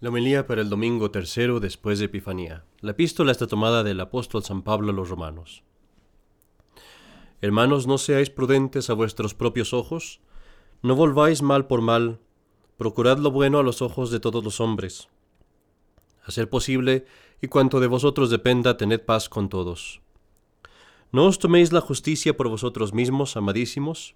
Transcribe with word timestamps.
La 0.00 0.10
homilía 0.10 0.46
para 0.46 0.62
el 0.62 0.70
domingo 0.70 1.10
tercero 1.10 1.58
después 1.58 1.98
de 1.98 2.04
Epifanía. 2.04 2.64
La 2.80 2.92
epístola 2.92 3.32
está 3.32 3.48
tomada 3.48 3.82
del 3.82 3.98
apóstol 4.00 4.44
San 4.44 4.62
Pablo 4.62 4.92
a 4.92 4.94
los 4.94 5.08
romanos. 5.08 5.64
Hermanos, 7.40 7.88
no 7.88 7.98
seáis 7.98 8.30
prudentes 8.30 8.90
a 8.90 8.94
vuestros 8.94 9.34
propios 9.34 9.72
ojos, 9.72 10.20
no 10.82 10.94
volváis 10.94 11.42
mal 11.42 11.66
por 11.66 11.80
mal, 11.80 12.20
procurad 12.76 13.18
lo 13.18 13.32
bueno 13.32 13.58
a 13.58 13.64
los 13.64 13.82
ojos 13.82 14.12
de 14.12 14.20
todos 14.20 14.44
los 14.44 14.60
hombres. 14.60 15.08
A 16.24 16.30
ser 16.30 16.48
posible, 16.48 17.04
y 17.42 17.48
cuanto 17.48 17.80
de 17.80 17.88
vosotros 17.88 18.30
dependa, 18.30 18.76
tened 18.76 19.00
paz 19.00 19.28
con 19.28 19.48
todos. 19.48 20.00
No 21.10 21.26
os 21.26 21.40
toméis 21.40 21.72
la 21.72 21.80
justicia 21.80 22.36
por 22.36 22.48
vosotros 22.48 22.94
mismos, 22.94 23.36
amadísimos, 23.36 24.14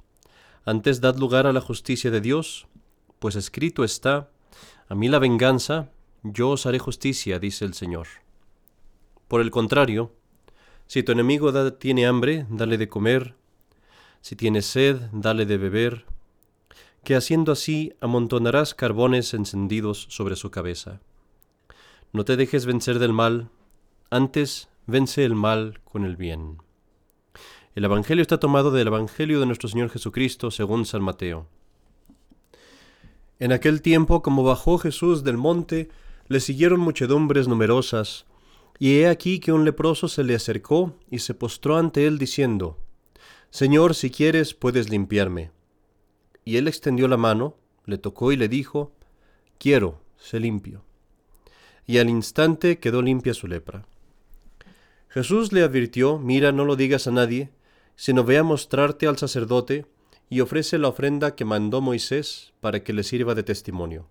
antes 0.65 1.01
dad 1.01 1.17
lugar 1.17 1.49
a 1.49 1.53
la 1.53 1.61
justicia 1.61 2.13
de 2.13 2.21
Dios, 2.21 2.69
pues 3.19 3.35
escrito 3.35 3.83
está, 3.83 4.31
a 4.89 4.95
mí 4.95 5.09
la 5.09 5.19
venganza, 5.19 5.91
yo 6.23 6.51
os 6.51 6.67
haré 6.67 6.79
justicia, 6.79 7.39
dice 7.39 7.65
el 7.65 7.75
Señor. 7.75 8.07
Por 9.29 9.41
el 9.41 9.51
contrario, 9.51 10.13
si 10.87 11.03
tu 11.03 11.13
enemigo 11.13 11.73
tiene 11.73 12.07
hambre, 12.07 12.47
dale 12.51 12.79
de 12.79 12.89
comer, 12.89 13.35
si 14.21 14.37
tiene 14.37 14.63
sed, 14.63 15.01
dale 15.13 15.47
de 15.47 15.57
beber, 15.59 16.05
que 17.05 17.17
haciendo 17.17 17.53
así 17.53 17.95
amontonarás 18.01 18.75
carbones 18.75 19.35
encendidos 19.35 20.07
sobre 20.11 20.37
su 20.37 20.51
cabeza. 20.51 21.01
No 22.13 22.25
te 22.25 22.37
dejes 22.37 22.67
vencer 22.67 22.99
del 22.99 23.13
mal, 23.13 23.49
antes 24.11 24.69
vence 24.87 25.25
el 25.25 25.35
mal 25.35 25.81
con 25.85 26.05
el 26.05 26.17
bien. 26.17 26.59
El 27.75 27.85
Evangelio 27.85 28.21
está 28.21 28.39
tomado 28.39 28.71
del 28.71 28.89
Evangelio 28.89 29.41
de 29.41 29.47
nuestro 29.47 29.69
Señor 29.69 29.89
Jesucristo 29.89 30.51
según 30.51 30.85
San 30.85 31.03
Mateo. 31.03 31.49
En 33.43 33.51
aquel 33.51 33.83
tiempo, 33.83 34.23
como 34.23 34.45
bajó 34.45 34.79
Jesús 34.79 35.25
del 35.25 35.37
monte, 35.37 35.89
le 36.29 36.39
siguieron 36.39 36.79
muchedumbres 36.79 37.49
numerosas, 37.49 38.25
y 38.79 39.01
he 39.01 39.09
aquí 39.09 39.41
que 39.41 39.51
un 39.51 39.65
leproso 39.65 40.07
se 40.07 40.23
le 40.23 40.37
acercó 40.37 40.95
y 41.11 41.19
se 41.19 41.35
postró 41.35 41.77
ante 41.77 42.07
él 42.07 42.19
diciendo, 42.19 42.79
Señor, 43.51 43.97
si 43.97 44.11
quieres, 44.11 44.55
puedes 44.55 44.91
limpiarme. 44.91 45.51
Y 46.45 46.57
él 46.57 46.69
extendió 46.69 47.09
la 47.09 47.17
mano, 47.17 47.57
le 47.85 47.99
tocó 47.99 48.31
y 48.31 48.37
le 48.37 48.47
dijo, 48.47 48.93
Quiero, 49.59 49.99
sé 50.19 50.39
limpio. 50.39 50.85
Y 51.85 51.99
al 51.99 52.11
instante 52.11 52.79
quedó 52.79 53.03
limpia 53.03 53.35
su 53.35 53.49
lepra. 53.49 53.89
Jesús 55.09 55.51
le 55.51 55.65
advirtió, 55.65 56.17
Mira, 56.21 56.53
no 56.53 56.65
lo 56.65 56.77
digas 56.77 57.09
a 57.09 57.11
nadie, 57.11 57.51
sino 57.97 58.23
ve 58.23 58.39
a 58.39 58.45
mostrarte 58.45 59.09
al 59.09 59.19
sacerdote, 59.19 59.85
y 60.29 60.41
ofrece 60.41 60.79
la 60.79 60.89
ofrenda 60.89 61.35
que 61.35 61.45
mandó 61.45 61.81
Moisés 61.81 62.53
para 62.61 62.83
que 62.83 62.93
le 62.93 63.03
sirva 63.03 63.35
de 63.35 63.43
testimonio. 63.43 64.09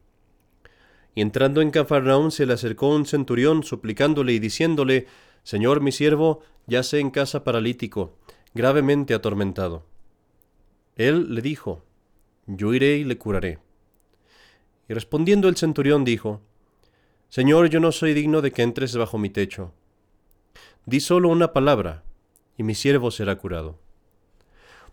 Y 1.16 1.22
entrando 1.22 1.62
en 1.62 1.72
Cafarnaún 1.72 2.32
se 2.32 2.46
le 2.46 2.54
acercó 2.54 2.90
un 2.90 3.06
centurión 3.06 3.64
suplicándole 3.64 4.34
y 4.34 4.40
diciéndole, 4.40 5.08
Señor 5.44 5.82
mi 5.82 5.92
siervo, 5.92 6.42
yace 6.68 7.00
en 7.00 7.10
casa 7.10 7.44
paralítico, 7.44 8.18
gravemente 8.54 9.14
atormentado. 9.14 9.86
Él 10.96 11.34
le 11.34 11.42
dijo, 11.42 11.84
Yo 12.46 12.74
iré 12.74 12.98
y 12.98 13.04
le 13.04 13.18
curaré. 13.18 13.60
Y 14.88 14.94
respondiendo 14.94 15.50
el 15.50 15.58
centurión 15.58 16.06
dijo, 16.06 16.42
Señor, 17.30 17.70
yo 17.70 17.80
no 17.80 17.92
soy 17.92 18.14
digno 18.14 18.42
de 18.42 18.52
que 18.52 18.62
entres 18.62 18.96
bajo 18.96 19.18
mi 19.18 19.30
techo. 19.30 19.74
Di 20.86 21.00
solo 21.00 21.30
una 21.30 21.54
palabra, 21.54 22.04
y 22.58 22.64
mi 22.64 22.76
siervo 22.76 23.10
será 23.10 23.38
curado 23.38 23.80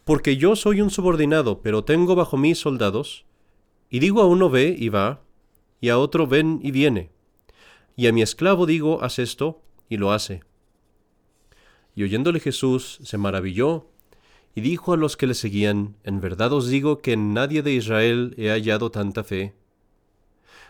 porque 0.08 0.38
yo 0.38 0.56
soy 0.56 0.80
un 0.80 0.88
subordinado, 0.88 1.60
pero 1.60 1.84
tengo 1.84 2.14
bajo 2.14 2.38
mí 2.38 2.54
soldados, 2.54 3.26
y 3.90 3.98
digo 3.98 4.22
a 4.22 4.26
uno 4.26 4.48
ve 4.48 4.74
y 4.78 4.88
va, 4.88 5.20
y 5.82 5.90
a 5.90 5.98
otro 5.98 6.26
ven 6.26 6.60
y 6.62 6.70
viene, 6.70 7.10
y 7.94 8.06
a 8.06 8.12
mi 8.14 8.22
esclavo 8.22 8.64
digo 8.64 9.02
haz 9.02 9.18
esto, 9.18 9.60
y 9.90 9.98
lo 9.98 10.10
hace. 10.10 10.40
Y 11.94 12.04
oyéndole 12.04 12.40
Jesús 12.40 13.00
se 13.02 13.18
maravilló, 13.18 13.84
y 14.54 14.62
dijo 14.62 14.94
a 14.94 14.96
los 14.96 15.18
que 15.18 15.26
le 15.26 15.34
seguían, 15.34 15.96
En 16.04 16.22
verdad 16.22 16.54
os 16.54 16.68
digo 16.68 17.02
que 17.02 17.12
en 17.12 17.34
nadie 17.34 17.60
de 17.60 17.74
Israel 17.74 18.32
he 18.38 18.48
hallado 18.48 18.90
tanta 18.90 19.24
fe. 19.24 19.52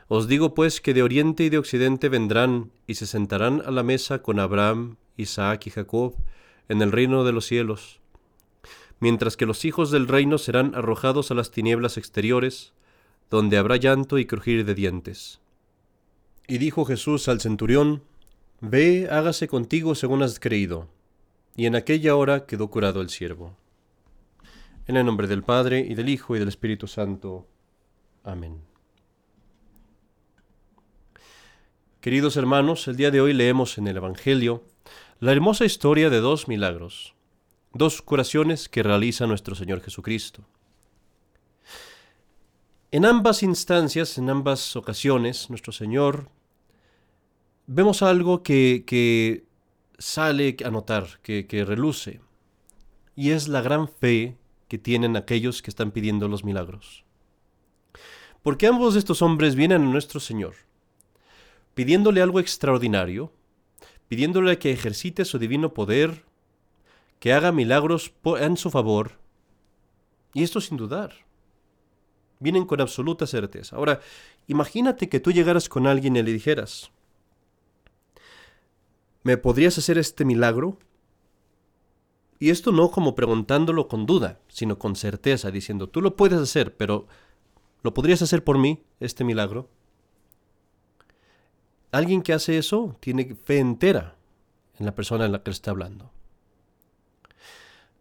Os 0.09 0.27
digo 0.27 0.53
pues 0.53 0.81
que 0.81 0.95
de 0.95 1.05
oriente 1.05 1.45
y 1.45 1.49
de 1.49 1.59
occidente 1.59 2.09
vendrán 2.09 2.73
y 2.89 2.95
se 2.97 3.07
sentarán 3.07 3.62
a 3.65 3.71
la 3.71 3.85
mesa 3.85 4.21
con 4.21 4.41
Abraham, 4.41 4.97
Isaac 5.17 5.69
y 5.69 5.71
Jacob 5.71 6.17
en 6.69 6.83
el 6.83 6.91
reino 6.91 7.23
de 7.23 7.31
los 7.31 7.47
cielos 7.47 7.98
mientras 9.01 9.37
que 9.37 9.47
los 9.47 9.65
hijos 9.65 9.91
del 9.91 10.09
reino 10.09 10.39
serán 10.39 10.75
arrojados 10.75 11.31
a 11.31 11.35
las 11.35 11.51
tinieblas 11.51 11.97
exteriores, 11.97 12.73
donde 13.31 13.59
habrá 13.59 13.77
llanto 13.77 14.19
y 14.19 14.27
crujir 14.27 14.65
de 14.65 14.75
dientes. 14.75 15.41
Y 16.47 16.59
dijo 16.59 16.85
Jesús 16.85 17.29
al 17.29 17.41
centurión, 17.41 18.03
Ve, 18.61 19.09
hágase 19.11 19.47
contigo 19.47 19.95
según 19.95 20.23
has 20.23 20.41
creído. 20.41 20.89
Y 21.55 21.67
en 21.67 21.77
aquella 21.77 22.17
hora 22.17 22.47
quedó 22.47 22.69
curado 22.69 23.01
el 23.01 23.11
siervo. 23.11 23.57
En 24.87 24.97
el 24.97 25.05
nombre 25.05 25.27
del 25.29 25.43
Padre, 25.43 25.87
y 25.89 25.95
del 25.95 26.09
Hijo, 26.09 26.35
y 26.35 26.39
del 26.39 26.49
Espíritu 26.49 26.87
Santo. 26.87 27.47
Amén. 28.25 28.63
Queridos 32.01 32.37
hermanos, 32.37 32.89
el 32.89 32.97
día 32.97 33.11
de 33.11 33.21
hoy 33.21 33.35
leemos 33.35 33.77
en 33.77 33.87
el 33.87 33.97
Evangelio 33.97 34.65
la 35.21 35.33
hermosa 35.33 35.65
historia 35.65 36.11
de 36.11 36.21
dos 36.21 36.49
milagros 36.49 37.15
dos 37.73 38.03
curaciones 38.03 38.69
que 38.69 38.83
realiza 38.83 39.27
nuestro 39.27 39.55
Señor 39.55 39.81
Jesucristo. 39.81 40.45
En 42.91 43.05
ambas 43.05 43.43
instancias, 43.43 44.17
en 44.17 44.31
ambas 44.31 44.75
ocasiones, 44.75 45.51
nuestro 45.51 45.73
Señor, 45.73 46.31
vemos 47.67 48.03
algo 48.03 48.43
que, 48.43 49.45
sale 49.99 50.56
a 50.65 50.71
notar, 50.71 51.21
que, 51.23 51.47
que 51.47 51.65
reluce, 51.65 52.21
y 53.15 53.31
es 53.31 53.49
la 53.49 53.61
gran 53.61 53.89
fe 53.89 54.39
que 54.69 54.79
tienen 54.79 55.17
aquellos 55.17 55.61
que 55.61 55.71
están 55.71 55.91
pidiendo 55.91 56.29
los 56.29 56.45
milagros. 56.45 57.05
Porque 58.43 58.67
ambos 58.67 58.95
de 58.95 59.00
estos 59.00 59.21
hombres 59.21 59.55
vienen 59.55 59.83
a 59.83 59.87
nuestro 59.87 60.21
Señor, 60.21 60.55
pidiéndole 61.75 62.23
algo 62.23 62.41
extraordinario, 62.41 63.33
pidiéndole 64.09 64.59
que 64.59 64.73
ejercite 64.73 65.25
su 65.25 65.39
divino 65.39 65.75
poder 65.75 66.25
que 67.19 67.33
haga 67.33 67.53
milagros 67.53 68.12
en 68.41 68.56
su 68.56 68.71
favor. 68.71 69.12
Y 70.34 70.43
esto 70.43 70.61
sin 70.61 70.77
dudar. 70.77 71.12
Vienen 72.41 72.67
con 72.67 72.81
absoluta 72.81 73.27
certeza. 73.27 73.77
Ahora, 73.77 74.01
imagínate 74.47 75.09
que 75.09 75.21
tú 75.21 75.33
llegaras 75.33 75.69
con 75.69 75.87
alguien 75.87 76.17
y 76.17 76.23
le 76.23 76.33
dijeras, 76.33 76.93
¿me 79.23 79.37
podrías 79.37 79.77
hacer 79.79 79.99
este 79.99 80.25
milagro? 80.25 80.79
Y 82.39 82.51
esto 82.51 82.71
no 82.71 82.91
como 82.93 83.17
preguntándolo 83.17 83.89
con 83.89 84.06
duda, 84.06 84.39
sino 84.49 84.79
con 84.79 84.95
certeza, 84.95 85.50
diciendo, 85.50 85.89
tú 85.89 86.00
lo 86.00 86.15
puedes 86.15 86.39
hacer, 86.39 86.77
pero 86.77 87.09
¿lo 87.83 87.95
podrías 87.95 88.23
hacer 88.23 88.45
por 88.45 88.59
mí, 88.59 88.85
este 89.00 89.25
milagro? 89.25 89.69
Alguien 91.91 92.23
que 92.23 92.33
hace 92.33 92.59
eso 92.59 92.97
tiene 93.00 93.35
fe 93.35 93.59
entera 93.59 94.17
en 94.79 94.87
la 94.87 94.95
persona 94.95 95.25
en 95.25 95.33
la 95.33 95.43
que 95.43 95.50
está 95.50 95.73
hablando. 95.73 96.12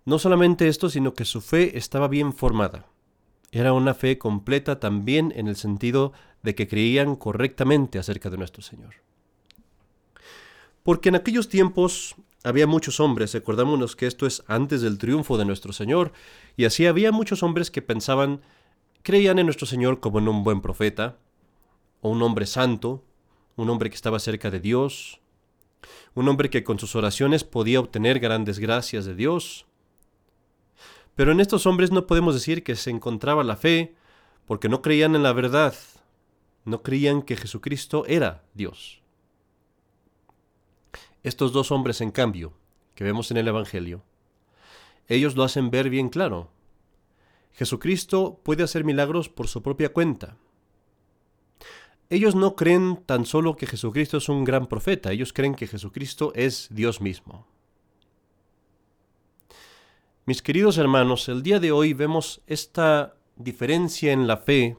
No 0.07 0.19
solamente 0.19 0.69
esto, 0.69 0.89
sino 0.89 1.13
que 1.13 1.25
su 1.25 1.41
fe 1.41 1.77
estaba 1.77 2.07
bien 2.07 2.31
formada. 2.31 2.85
Era 3.51 3.73
una 3.73 3.93
fe 3.93 4.17
completa 4.17 4.79
también 4.79 5.33
en 5.35 5.49
el 5.49 5.57
sentido 5.57 6.13
de 6.43 6.55
que 6.55 6.65
creían 6.65 7.17
correctamente 7.17 7.99
acerca 7.99 8.29
de 8.29 8.37
nuestro 8.37 8.61
Señor. 8.63 8.95
Porque 10.81 11.09
en 11.09 11.15
aquellos 11.15 11.49
tiempos 11.49 12.15
había 12.45 12.67
muchos 12.67 13.01
hombres, 13.01 13.33
recordámonos 13.33 13.97
que 13.97 14.07
esto 14.07 14.25
es 14.25 14.45
antes 14.47 14.81
del 14.81 14.97
triunfo 14.97 15.37
de 15.37 15.43
nuestro 15.43 15.73
Señor, 15.73 16.13
y 16.55 16.63
así 16.63 16.85
había 16.85 17.11
muchos 17.11 17.43
hombres 17.43 17.69
que 17.69 17.81
pensaban, 17.81 18.39
creían 19.01 19.39
en 19.39 19.47
nuestro 19.47 19.67
Señor 19.67 19.99
como 19.99 20.19
en 20.19 20.29
un 20.29 20.45
buen 20.45 20.61
profeta, 20.61 21.17
o 21.99 22.11
un 22.11 22.21
hombre 22.21 22.45
santo, 22.45 23.03
un 23.57 23.69
hombre 23.69 23.89
que 23.89 23.97
estaba 23.97 24.19
cerca 24.19 24.51
de 24.51 24.61
Dios, 24.61 25.19
un 26.15 26.29
hombre 26.29 26.49
que 26.49 26.63
con 26.63 26.79
sus 26.79 26.95
oraciones 26.95 27.43
podía 27.43 27.81
obtener 27.81 28.21
grandes 28.21 28.57
gracias 28.57 29.03
de 29.03 29.13
Dios, 29.13 29.66
pero 31.17 31.31
en 31.31 31.39
estos 31.39 31.65
hombres 31.65 31.91
no 31.91 32.05
podemos 32.05 32.35
decir 32.35 32.63
que 32.63 32.75
se 32.75 32.91
encontraba 32.91 33.43
la 33.43 33.57
fe, 33.57 33.95
porque 34.45 34.69
no 34.69 34.83
creían 34.83 35.15
en 35.15 35.23
la 35.23 35.33
verdad, 35.33 35.73
no 36.63 36.83
creían 36.83 37.23
que 37.23 37.35
Jesucristo 37.35 38.05
era 38.05 38.43
Dios. 38.53 39.01
Estos 41.23 41.53
dos 41.53 41.71
hombres, 41.71 42.01
en 42.01 42.11
cambio, 42.11 42.53
que 42.93 43.03
vemos 43.03 43.31
en 43.31 43.37
el 43.37 43.47
Evangelio, 43.47 44.03
ellos 45.07 45.35
lo 45.35 45.43
hacen 45.43 45.71
ver 45.71 45.89
bien 45.89 46.09
claro. 46.09 46.51
Jesucristo 47.51 48.39
puede 48.43 48.61
hacer 48.61 48.83
milagros 48.83 49.27
por 49.27 49.47
su 49.47 49.63
propia 49.63 49.91
cuenta. 49.91 50.37
Ellos 52.11 52.35
no 52.35 52.55
creen 52.55 53.01
tan 53.07 53.25
solo 53.25 53.55
que 53.55 53.65
Jesucristo 53.65 54.17
es 54.17 54.29
un 54.29 54.43
gran 54.43 54.67
profeta, 54.67 55.11
ellos 55.11 55.33
creen 55.33 55.55
que 55.55 55.65
Jesucristo 55.65 56.31
es 56.35 56.67
Dios 56.69 57.01
mismo. 57.01 57.47
Mis 60.27 60.41
queridos 60.41 60.77
hermanos, 60.77 61.29
el 61.29 61.41
día 61.41 61.61
de 61.61 61.71
hoy 61.71 61.93
vemos 61.93 62.41
esta 62.47 63.15
diferencia 63.37 64.11
en 64.11 64.27
la 64.27 64.35
fe 64.35 64.77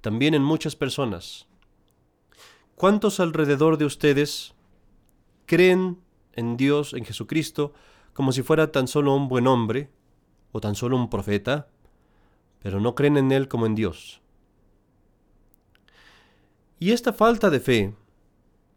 también 0.00 0.34
en 0.34 0.42
muchas 0.42 0.74
personas. 0.74 1.46
¿cuántos 2.74 3.20
alrededor 3.20 3.78
de 3.78 3.84
ustedes 3.84 4.56
creen 5.46 6.00
en 6.32 6.56
Dios, 6.56 6.94
en 6.94 7.04
Jesucristo, 7.04 7.74
como 8.12 8.32
si 8.32 8.42
fuera 8.42 8.72
tan 8.72 8.88
solo 8.88 9.14
un 9.14 9.28
buen 9.28 9.46
hombre 9.46 9.88
o 10.50 10.60
tan 10.60 10.74
solo 10.74 10.96
un 10.96 11.08
profeta, 11.08 11.68
pero 12.58 12.80
no 12.80 12.96
creen 12.96 13.18
en 13.18 13.30
Él 13.30 13.46
como 13.46 13.66
en 13.66 13.76
Dios? 13.76 14.20
Y 16.80 16.90
esta 16.90 17.12
falta 17.12 17.50
de 17.50 17.60
fe 17.60 17.94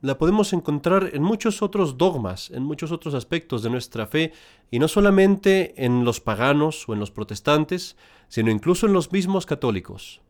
la 0.02 0.18
podemos 0.18 0.52
encontrar 0.52 1.12
en 1.14 1.22
muchos 1.22 1.62
otros 1.62 1.98
dogmas, 1.98 2.50
en 2.50 2.64
muchos 2.64 2.92
otros 2.92 3.14
aspectos 3.14 3.62
de 3.62 3.70
nuestra 3.70 4.08
fe, 4.08 4.34
y 4.72 4.80
no 4.80 4.88
solamente 4.88 5.86
en 5.86 6.04
los 6.04 6.20
paganos 6.20 6.90
o 6.90 6.94
en 6.94 7.00
los 7.00 7.12
protestantes, 7.12 7.96
sino 8.28 8.50
incluso 8.50 8.88
en 8.88 8.94
los 8.94 9.12
mismos 9.12 9.46
católicos. 9.46 10.22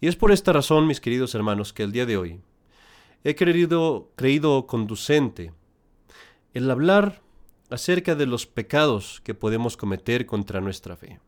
Y 0.00 0.06
es 0.06 0.14
por 0.14 0.30
esta 0.30 0.52
razón, 0.52 0.86
mis 0.86 1.00
queridos 1.00 1.34
hermanos, 1.34 1.72
que 1.72 1.82
el 1.82 1.90
día 1.90 2.06
de 2.06 2.16
hoy 2.16 2.40
he 3.24 3.34
creído, 3.34 4.12
creído 4.14 4.66
conducente 4.66 5.52
el 6.54 6.70
hablar 6.70 7.22
acerca 7.70 8.14
de 8.14 8.26
los 8.26 8.46
pecados 8.46 9.20
que 9.24 9.34
podemos 9.34 9.76
cometer 9.76 10.26
contra 10.26 10.60
nuestra 10.60 10.96
fe. 10.96 11.18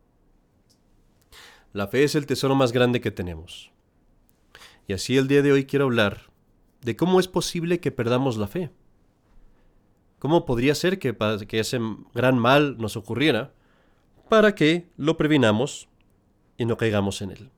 La 1.72 1.88
fe 1.88 2.04
es 2.04 2.14
el 2.14 2.26
tesoro 2.26 2.54
más 2.54 2.72
grande 2.72 3.00
que 3.00 3.10
tenemos. 3.10 3.72
Y 4.86 4.92
así 4.92 5.16
el 5.16 5.26
día 5.26 5.42
de 5.42 5.52
hoy 5.52 5.66
quiero 5.66 5.86
hablar 5.86 6.30
de 6.80 6.96
cómo 6.96 7.20
es 7.20 7.28
posible 7.28 7.80
que 7.80 7.90
perdamos 7.90 8.36
la 8.36 8.46
fe. 8.46 8.70
¿Cómo 10.18 10.46
podría 10.46 10.74
ser 10.74 10.98
que, 10.98 11.16
que 11.46 11.60
ese 11.60 11.78
gran 12.14 12.38
mal 12.38 12.76
nos 12.78 12.96
ocurriera 12.96 13.52
para 14.28 14.54
que 14.54 14.88
lo 14.96 15.16
previnamos 15.16 15.88
y 16.56 16.64
no 16.64 16.76
caigamos 16.76 17.22
en 17.22 17.30
él? 17.30 17.50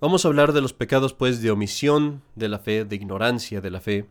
Vamos 0.00 0.24
a 0.24 0.28
hablar 0.28 0.52
de 0.52 0.60
los 0.60 0.72
pecados 0.72 1.14
pues 1.14 1.40
de 1.42 1.50
omisión 1.50 2.22
de 2.34 2.48
la 2.48 2.58
fe, 2.58 2.84
de 2.84 2.96
ignorancia 2.96 3.60
de 3.60 3.70
la 3.70 3.80
fe. 3.80 4.08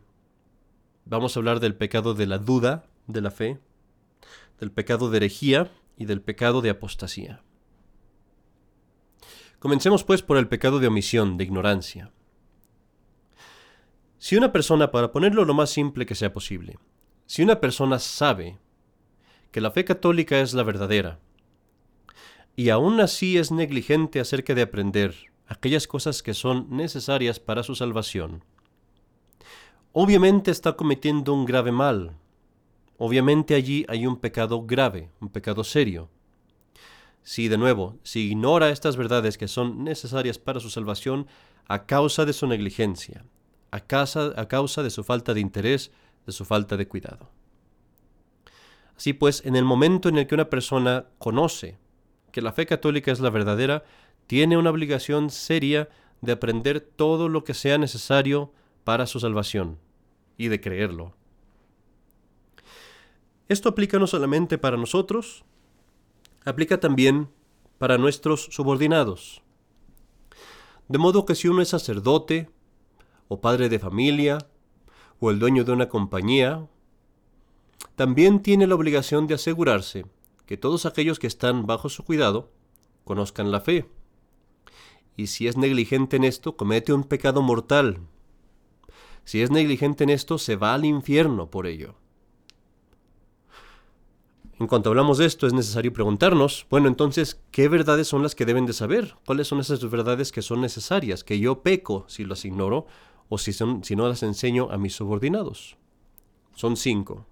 Vamos 1.04 1.36
a 1.36 1.40
hablar 1.40 1.60
del 1.60 1.74
pecado 1.74 2.14
de 2.14 2.26
la 2.26 2.38
duda 2.38 2.86
de 3.06 3.20
la 3.20 3.30
fe, 3.30 3.58
del 4.58 4.70
pecado 4.70 5.10
de 5.10 5.18
herejía 5.18 5.70
y 5.96 6.06
del 6.06 6.22
pecado 6.22 6.62
de 6.62 6.70
apostasía. 6.70 7.42
Comencemos 9.58 10.02
pues 10.02 10.22
por 10.22 10.38
el 10.38 10.48
pecado 10.48 10.78
de 10.78 10.88
omisión, 10.88 11.36
de 11.36 11.44
ignorancia. 11.44 12.10
Si 14.24 14.36
una 14.36 14.52
persona, 14.52 14.92
para 14.92 15.10
ponerlo 15.10 15.44
lo 15.44 15.52
más 15.52 15.70
simple 15.70 16.06
que 16.06 16.14
sea 16.14 16.32
posible, 16.32 16.78
si 17.26 17.42
una 17.42 17.58
persona 17.58 17.98
sabe 17.98 18.56
que 19.50 19.60
la 19.60 19.72
fe 19.72 19.84
católica 19.84 20.38
es 20.38 20.54
la 20.54 20.62
verdadera, 20.62 21.18
y 22.54 22.68
aún 22.68 23.00
así 23.00 23.36
es 23.36 23.50
negligente 23.50 24.20
acerca 24.20 24.54
de 24.54 24.62
aprender 24.62 25.16
aquellas 25.48 25.88
cosas 25.88 26.22
que 26.22 26.34
son 26.34 26.68
necesarias 26.70 27.40
para 27.40 27.64
su 27.64 27.74
salvación, 27.74 28.44
obviamente 29.90 30.52
está 30.52 30.74
cometiendo 30.76 31.34
un 31.34 31.44
grave 31.44 31.72
mal. 31.72 32.12
Obviamente 32.98 33.56
allí 33.56 33.84
hay 33.88 34.06
un 34.06 34.18
pecado 34.18 34.64
grave, 34.64 35.10
un 35.18 35.30
pecado 35.30 35.64
serio. 35.64 36.10
Si 37.24 37.48
de 37.48 37.58
nuevo, 37.58 37.98
si 38.04 38.30
ignora 38.30 38.70
estas 38.70 38.96
verdades 38.96 39.36
que 39.36 39.48
son 39.48 39.82
necesarias 39.82 40.38
para 40.38 40.60
su 40.60 40.70
salvación 40.70 41.26
a 41.66 41.86
causa 41.86 42.24
de 42.24 42.32
su 42.32 42.46
negligencia, 42.46 43.24
a 43.72 43.80
causa, 43.80 44.32
a 44.36 44.46
causa 44.46 44.84
de 44.84 44.90
su 44.90 45.02
falta 45.02 45.34
de 45.34 45.40
interés, 45.40 45.90
de 46.24 46.32
su 46.32 46.44
falta 46.44 46.76
de 46.76 46.86
cuidado. 46.86 47.30
Así 48.96 49.14
pues, 49.14 49.44
en 49.44 49.56
el 49.56 49.64
momento 49.64 50.08
en 50.08 50.18
el 50.18 50.28
que 50.28 50.36
una 50.36 50.48
persona 50.48 51.06
conoce 51.18 51.78
que 52.30 52.42
la 52.42 52.52
fe 52.52 52.66
católica 52.66 53.10
es 53.10 53.20
la 53.20 53.30
verdadera, 53.30 53.84
tiene 54.26 54.56
una 54.56 54.70
obligación 54.70 55.30
seria 55.30 55.88
de 56.20 56.32
aprender 56.32 56.80
todo 56.80 57.28
lo 57.28 57.44
que 57.44 57.54
sea 57.54 57.78
necesario 57.78 58.52
para 58.84 59.06
su 59.06 59.20
salvación 59.20 59.78
y 60.36 60.48
de 60.48 60.60
creerlo. 60.60 61.14
Esto 63.48 63.68
aplica 63.68 63.98
no 63.98 64.06
solamente 64.06 64.56
para 64.56 64.76
nosotros, 64.76 65.44
aplica 66.44 66.80
también 66.80 67.28
para 67.78 67.98
nuestros 67.98 68.44
subordinados. 68.50 69.42
De 70.88 70.98
modo 70.98 71.26
que 71.26 71.34
si 71.34 71.48
uno 71.48 71.62
es 71.62 71.68
sacerdote, 71.68 72.50
o 73.32 73.40
padre 73.40 73.70
de 73.70 73.78
familia, 73.78 74.36
o 75.18 75.30
el 75.30 75.38
dueño 75.38 75.64
de 75.64 75.72
una 75.72 75.88
compañía, 75.88 76.68
también 77.96 78.42
tiene 78.42 78.66
la 78.66 78.74
obligación 78.74 79.26
de 79.26 79.34
asegurarse 79.34 80.04
que 80.44 80.58
todos 80.58 80.84
aquellos 80.84 81.18
que 81.18 81.28
están 81.28 81.64
bajo 81.64 81.88
su 81.88 82.04
cuidado 82.04 82.50
conozcan 83.04 83.50
la 83.50 83.62
fe. 83.62 83.88
Y 85.16 85.28
si 85.28 85.48
es 85.48 85.56
negligente 85.56 86.16
en 86.16 86.24
esto, 86.24 86.58
comete 86.58 86.92
un 86.92 87.04
pecado 87.04 87.40
mortal. 87.40 88.00
Si 89.24 89.40
es 89.40 89.50
negligente 89.50 90.04
en 90.04 90.10
esto, 90.10 90.36
se 90.36 90.56
va 90.56 90.74
al 90.74 90.84
infierno 90.84 91.50
por 91.50 91.66
ello. 91.66 91.94
En 94.60 94.66
cuanto 94.66 94.90
hablamos 94.90 95.16
de 95.16 95.24
esto, 95.24 95.46
es 95.46 95.54
necesario 95.54 95.94
preguntarnos, 95.94 96.66
bueno, 96.68 96.86
entonces, 96.86 97.40
¿qué 97.50 97.68
verdades 97.68 98.08
son 98.08 98.22
las 98.22 98.34
que 98.34 98.44
deben 98.44 98.66
de 98.66 98.74
saber? 98.74 99.16
¿Cuáles 99.24 99.48
son 99.48 99.58
esas 99.58 99.88
verdades 99.90 100.32
que 100.32 100.42
son 100.42 100.60
necesarias, 100.60 101.24
que 101.24 101.38
yo 101.38 101.62
peco 101.62 102.04
si 102.08 102.26
las 102.26 102.44
ignoro 102.44 102.86
o 103.32 103.38
si, 103.38 103.54
son, 103.54 103.82
si 103.82 103.96
no 103.96 104.06
las 104.06 104.22
enseño 104.22 104.68
a 104.70 104.76
mis 104.76 104.94
subordinados. 104.94 105.78
Son 106.54 106.76
cinco. 106.76 107.24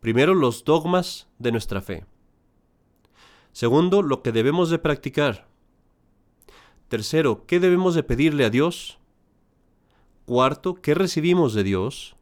Primero, 0.00 0.34
los 0.34 0.64
dogmas 0.64 1.28
de 1.38 1.52
nuestra 1.52 1.82
fe. 1.82 2.06
Segundo, 3.52 4.00
lo 4.00 4.22
que 4.22 4.32
debemos 4.32 4.70
de 4.70 4.78
practicar. 4.78 5.46
Tercero, 6.88 7.44
¿qué 7.46 7.60
debemos 7.60 7.94
de 7.94 8.04
pedirle 8.04 8.46
a 8.46 8.48
Dios? 8.48 8.98
Cuarto, 10.24 10.76
¿qué 10.76 10.94
recibimos 10.94 11.52
de 11.52 11.62
Dios? 11.62 12.16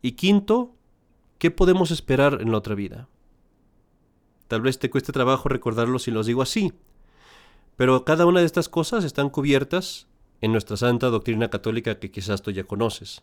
Y 0.00 0.12
quinto, 0.12 0.74
¿qué 1.36 1.50
podemos 1.50 1.90
esperar 1.90 2.38
en 2.40 2.52
la 2.52 2.56
otra 2.56 2.74
vida? 2.74 3.10
Tal 4.48 4.62
vez 4.62 4.78
te 4.78 4.88
cueste 4.88 5.12
trabajo 5.12 5.50
recordarlo 5.50 5.98
si 5.98 6.10
los 6.10 6.24
digo 6.24 6.40
así, 6.40 6.72
pero 7.76 8.06
cada 8.06 8.24
una 8.24 8.40
de 8.40 8.46
estas 8.46 8.70
cosas 8.70 9.04
están 9.04 9.28
cubiertas 9.28 10.06
en 10.40 10.52
nuestra 10.52 10.76
santa 10.76 11.08
doctrina 11.08 11.50
católica 11.50 11.98
que 11.98 12.10
quizás 12.10 12.42
tú 12.42 12.50
ya 12.50 12.64
conoces. 12.64 13.22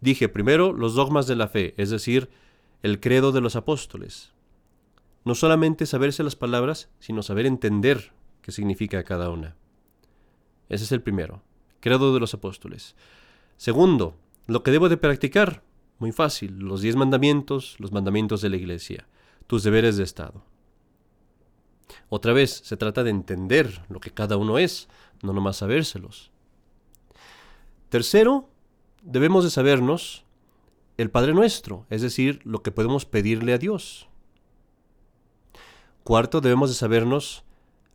Dije 0.00 0.28
primero 0.28 0.72
los 0.72 0.94
dogmas 0.94 1.26
de 1.26 1.36
la 1.36 1.48
fe, 1.48 1.74
es 1.76 1.90
decir, 1.90 2.30
el 2.82 3.00
credo 3.00 3.32
de 3.32 3.40
los 3.40 3.56
apóstoles. 3.56 4.32
No 5.24 5.34
solamente 5.34 5.86
saberse 5.86 6.22
las 6.22 6.36
palabras, 6.36 6.88
sino 7.00 7.22
saber 7.22 7.46
entender 7.46 8.12
qué 8.42 8.52
significa 8.52 9.04
cada 9.04 9.30
una. 9.30 9.56
Ese 10.68 10.84
es 10.84 10.92
el 10.92 11.02
primero, 11.02 11.42
credo 11.80 12.14
de 12.14 12.20
los 12.20 12.34
apóstoles. 12.34 12.94
Segundo, 13.56 14.14
lo 14.46 14.62
que 14.62 14.70
debo 14.70 14.88
de 14.88 14.96
practicar. 14.96 15.62
Muy 15.98 16.12
fácil, 16.12 16.60
los 16.60 16.80
diez 16.80 16.94
mandamientos, 16.94 17.74
los 17.78 17.90
mandamientos 17.90 18.40
de 18.40 18.50
la 18.50 18.56
iglesia, 18.56 19.08
tus 19.48 19.64
deberes 19.64 19.96
de 19.96 20.04
Estado. 20.04 20.44
Otra 22.08 22.32
vez, 22.32 22.52
se 22.64 22.76
trata 22.76 23.02
de 23.02 23.10
entender 23.10 23.82
lo 23.88 23.98
que 23.98 24.12
cada 24.12 24.36
uno 24.36 24.58
es, 24.58 24.88
no 25.22 25.32
nomás 25.32 25.56
sabérselos. 25.56 26.30
Tercero, 27.88 28.50
debemos 29.02 29.44
de 29.44 29.50
sabernos 29.50 30.26
el 30.98 31.10
Padre 31.10 31.32
Nuestro, 31.32 31.86
es 31.88 32.02
decir, 32.02 32.40
lo 32.44 32.62
que 32.62 32.70
podemos 32.70 33.06
pedirle 33.06 33.54
a 33.54 33.58
Dios. 33.58 34.08
Cuarto, 36.04 36.42
debemos 36.42 36.68
de 36.68 36.74
sabernos 36.74 37.44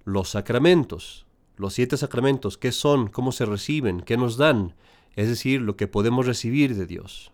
los 0.03 0.29
sacramentos, 0.29 1.27
los 1.57 1.75
siete 1.75 1.97
sacramentos, 1.97 2.57
qué 2.57 2.71
son, 2.71 3.07
cómo 3.07 3.31
se 3.31 3.45
reciben, 3.45 4.01
qué 4.01 4.17
nos 4.17 4.37
dan, 4.37 4.73
es 5.15 5.27
decir, 5.27 5.61
lo 5.61 5.75
que 5.75 5.87
podemos 5.87 6.25
recibir 6.25 6.75
de 6.75 6.87
Dios. 6.87 7.31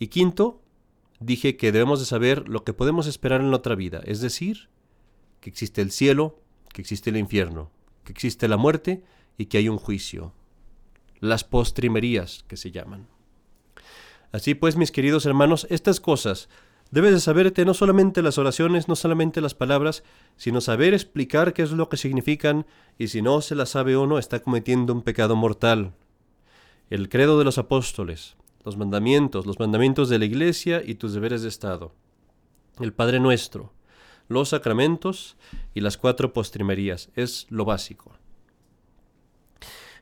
Y 0.00 0.08
quinto, 0.08 0.60
dije 1.20 1.56
que 1.56 1.70
debemos 1.70 2.00
de 2.00 2.06
saber 2.06 2.48
lo 2.48 2.64
que 2.64 2.72
podemos 2.72 3.06
esperar 3.06 3.40
en 3.40 3.52
la 3.52 3.58
otra 3.58 3.76
vida, 3.76 4.00
es 4.04 4.20
decir, 4.20 4.68
que 5.40 5.50
existe 5.50 5.82
el 5.82 5.92
cielo, 5.92 6.40
que 6.72 6.82
existe 6.82 7.10
el 7.10 7.16
infierno, 7.16 7.70
que 8.02 8.10
existe 8.10 8.48
la 8.48 8.56
muerte 8.56 9.04
y 9.38 9.46
que 9.46 9.58
hay 9.58 9.68
un 9.68 9.78
juicio, 9.78 10.32
las 11.20 11.44
postrimerías 11.44 12.44
que 12.48 12.56
se 12.56 12.70
llaman. 12.70 13.06
Así 14.32 14.54
pues, 14.54 14.76
mis 14.76 14.90
queridos 14.90 15.26
hermanos, 15.26 15.66
estas 15.70 16.00
cosas 16.00 16.48
debes 16.90 17.12
de 17.12 17.20
saberte 17.20 17.64
no 17.64 17.74
solamente 17.74 18.22
las 18.22 18.38
oraciones, 18.38 18.88
no 18.88 18.96
solamente 18.96 19.40
las 19.40 19.54
palabras, 19.54 20.04
sino 20.36 20.60
saber 20.60 20.94
explicar 20.94 21.52
qué 21.52 21.62
es 21.62 21.72
lo 21.72 21.88
que 21.88 21.96
significan, 21.96 22.66
y 22.98 23.08
si 23.08 23.22
no 23.22 23.40
se 23.40 23.54
las 23.54 23.70
sabe 23.70 23.96
uno, 23.96 24.18
está 24.18 24.40
cometiendo 24.40 24.92
un 24.92 25.02
pecado 25.02 25.36
mortal. 25.36 25.92
El 26.90 27.08
credo 27.08 27.38
de 27.38 27.44
los 27.44 27.58
apóstoles, 27.58 28.36
los 28.64 28.76
mandamientos, 28.76 29.46
los 29.46 29.58
mandamientos 29.58 30.08
de 30.08 30.18
la 30.18 30.24
Iglesia 30.24 30.82
y 30.84 30.96
tus 30.96 31.12
deberes 31.14 31.42
de 31.42 31.48
Estado. 31.48 31.92
El 32.80 32.92
Padre 32.92 33.20
Nuestro, 33.20 33.72
los 34.28 34.50
sacramentos 34.50 35.36
y 35.74 35.80
las 35.80 35.96
cuatro 35.96 36.32
postrimerías, 36.32 37.10
es 37.14 37.46
lo 37.50 37.64
básico. 37.64 38.16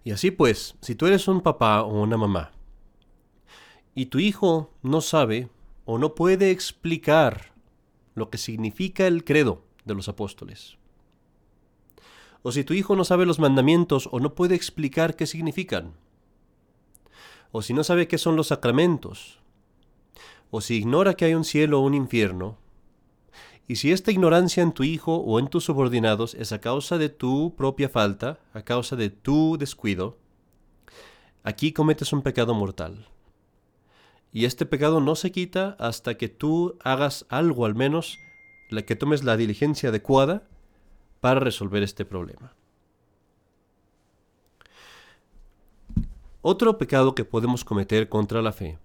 Y 0.04 0.11
así 0.11 0.30
pues, 0.30 0.76
si 0.80 0.94
tú 0.94 1.06
eres 1.06 1.28
un 1.28 1.40
papá 1.40 1.82
o 1.82 2.02
una 2.02 2.16
mamá, 2.16 2.52
y 3.94 4.06
tu 4.06 4.18
hijo 4.18 4.73
no 4.82 5.00
sabe 5.00 5.49
o 5.85 5.99
no 5.99 6.14
puede 6.14 6.50
explicar 6.50 7.52
lo 8.14 8.30
que 8.30 8.38
significa 8.38 9.06
el 9.06 9.25
credo 9.25 9.62
de 9.85 9.94
los 9.94 10.09
apóstoles, 10.09 10.76
o 12.42 12.50
si 12.50 12.64
tu 12.64 12.75
hijo 12.75 12.97
no 12.97 13.04
sabe 13.04 13.26
los 13.26 13.38
mandamientos 13.38 14.09
o 14.11 14.18
no 14.18 14.35
puede 14.35 14.56
explicar 14.56 15.14
qué 15.14 15.26
significan, 15.26 15.94
o 17.52 17.62
si 17.62 17.73
no 17.75 17.85
sabe 17.85 18.09
qué 18.09 18.18
son 18.18 18.35
los 18.35 18.49
sacramentos, 18.49 19.38
o 20.50 20.61
si 20.61 20.76
ignora 20.76 21.14
que 21.14 21.26
hay 21.26 21.35
un 21.35 21.44
cielo 21.44 21.80
o 21.80 21.85
un 21.85 21.94
infierno, 21.94 22.59
y 23.69 23.76
si 23.76 23.92
esta 23.92 24.11
ignorancia 24.11 24.62
en 24.62 24.73
tu 24.73 24.83
hijo 24.83 25.16
o 25.16 25.38
en 25.38 25.49
tus 25.49 25.64
subordinados 25.64 26.35
es 26.35 26.52
a 26.52 26.61
causa 26.61 26.99
de 26.99 27.09
tu 27.09 27.54
propia 27.57 27.88
falta, 27.88 28.40
a 28.52 28.62
causa 28.62 28.97
de 28.97 29.11
tu 29.11 29.57
descuido, 29.57 30.19
aquí 31.42 31.73
cometes 31.73 32.12
un 32.12 32.23
pecado 32.23 32.54
mortal. 32.54 33.09
Y 34.33 34.47
este 34.47 34.66
pecado 34.66 35.00
no 35.00 35.14
se 35.14 35.31
quita 35.31 35.76
hasta 35.78 36.16
que 36.16 36.28
tú 36.28 36.76
hagas 36.83 37.26
algo 37.28 37.66
al 37.66 37.75
menos, 37.75 38.19
la 38.71 38.83
que 38.83 38.97
tomes 38.97 39.23
la 39.25 39.37
diligencia 39.37 39.90
adecuada 39.90 40.49
para 41.21 41.38
resolver 41.38 41.83
este 41.83 42.04
problema. 42.04 42.54
Otro 46.40 46.76
pecado 46.76 47.14
que 47.14 47.25
podemos 47.25 47.64
cometer 47.64 48.09
contra 48.09 48.42
la 48.42 48.52
fe 48.52 48.78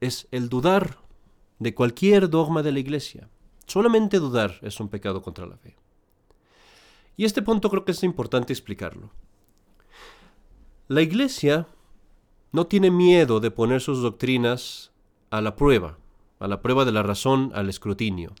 es 0.00 0.26
el 0.30 0.48
dudar 0.48 0.96
de 1.58 1.74
cualquier 1.74 2.30
dogma 2.30 2.62
de 2.62 2.72
la 2.72 2.78
Iglesia. 2.78 3.28
Solamente 3.70 4.18
dudar 4.18 4.58
es 4.62 4.80
un 4.80 4.88
pecado 4.88 5.22
contra 5.22 5.46
la 5.46 5.56
fe. 5.56 5.76
Y 7.16 7.24
este 7.24 7.40
punto 7.40 7.70
creo 7.70 7.84
que 7.84 7.92
es 7.92 8.02
importante 8.02 8.52
explicarlo. 8.52 9.10
La 10.88 11.02
Iglesia 11.02 11.68
no 12.50 12.66
tiene 12.66 12.90
miedo 12.90 13.38
de 13.38 13.52
poner 13.52 13.80
sus 13.80 14.02
doctrinas 14.02 14.90
a 15.30 15.40
la 15.40 15.54
prueba, 15.54 15.98
a 16.40 16.48
la 16.48 16.62
prueba 16.62 16.84
de 16.84 16.90
la 16.90 17.04
razón, 17.04 17.52
al 17.54 17.68
escrutinio. 17.68 18.34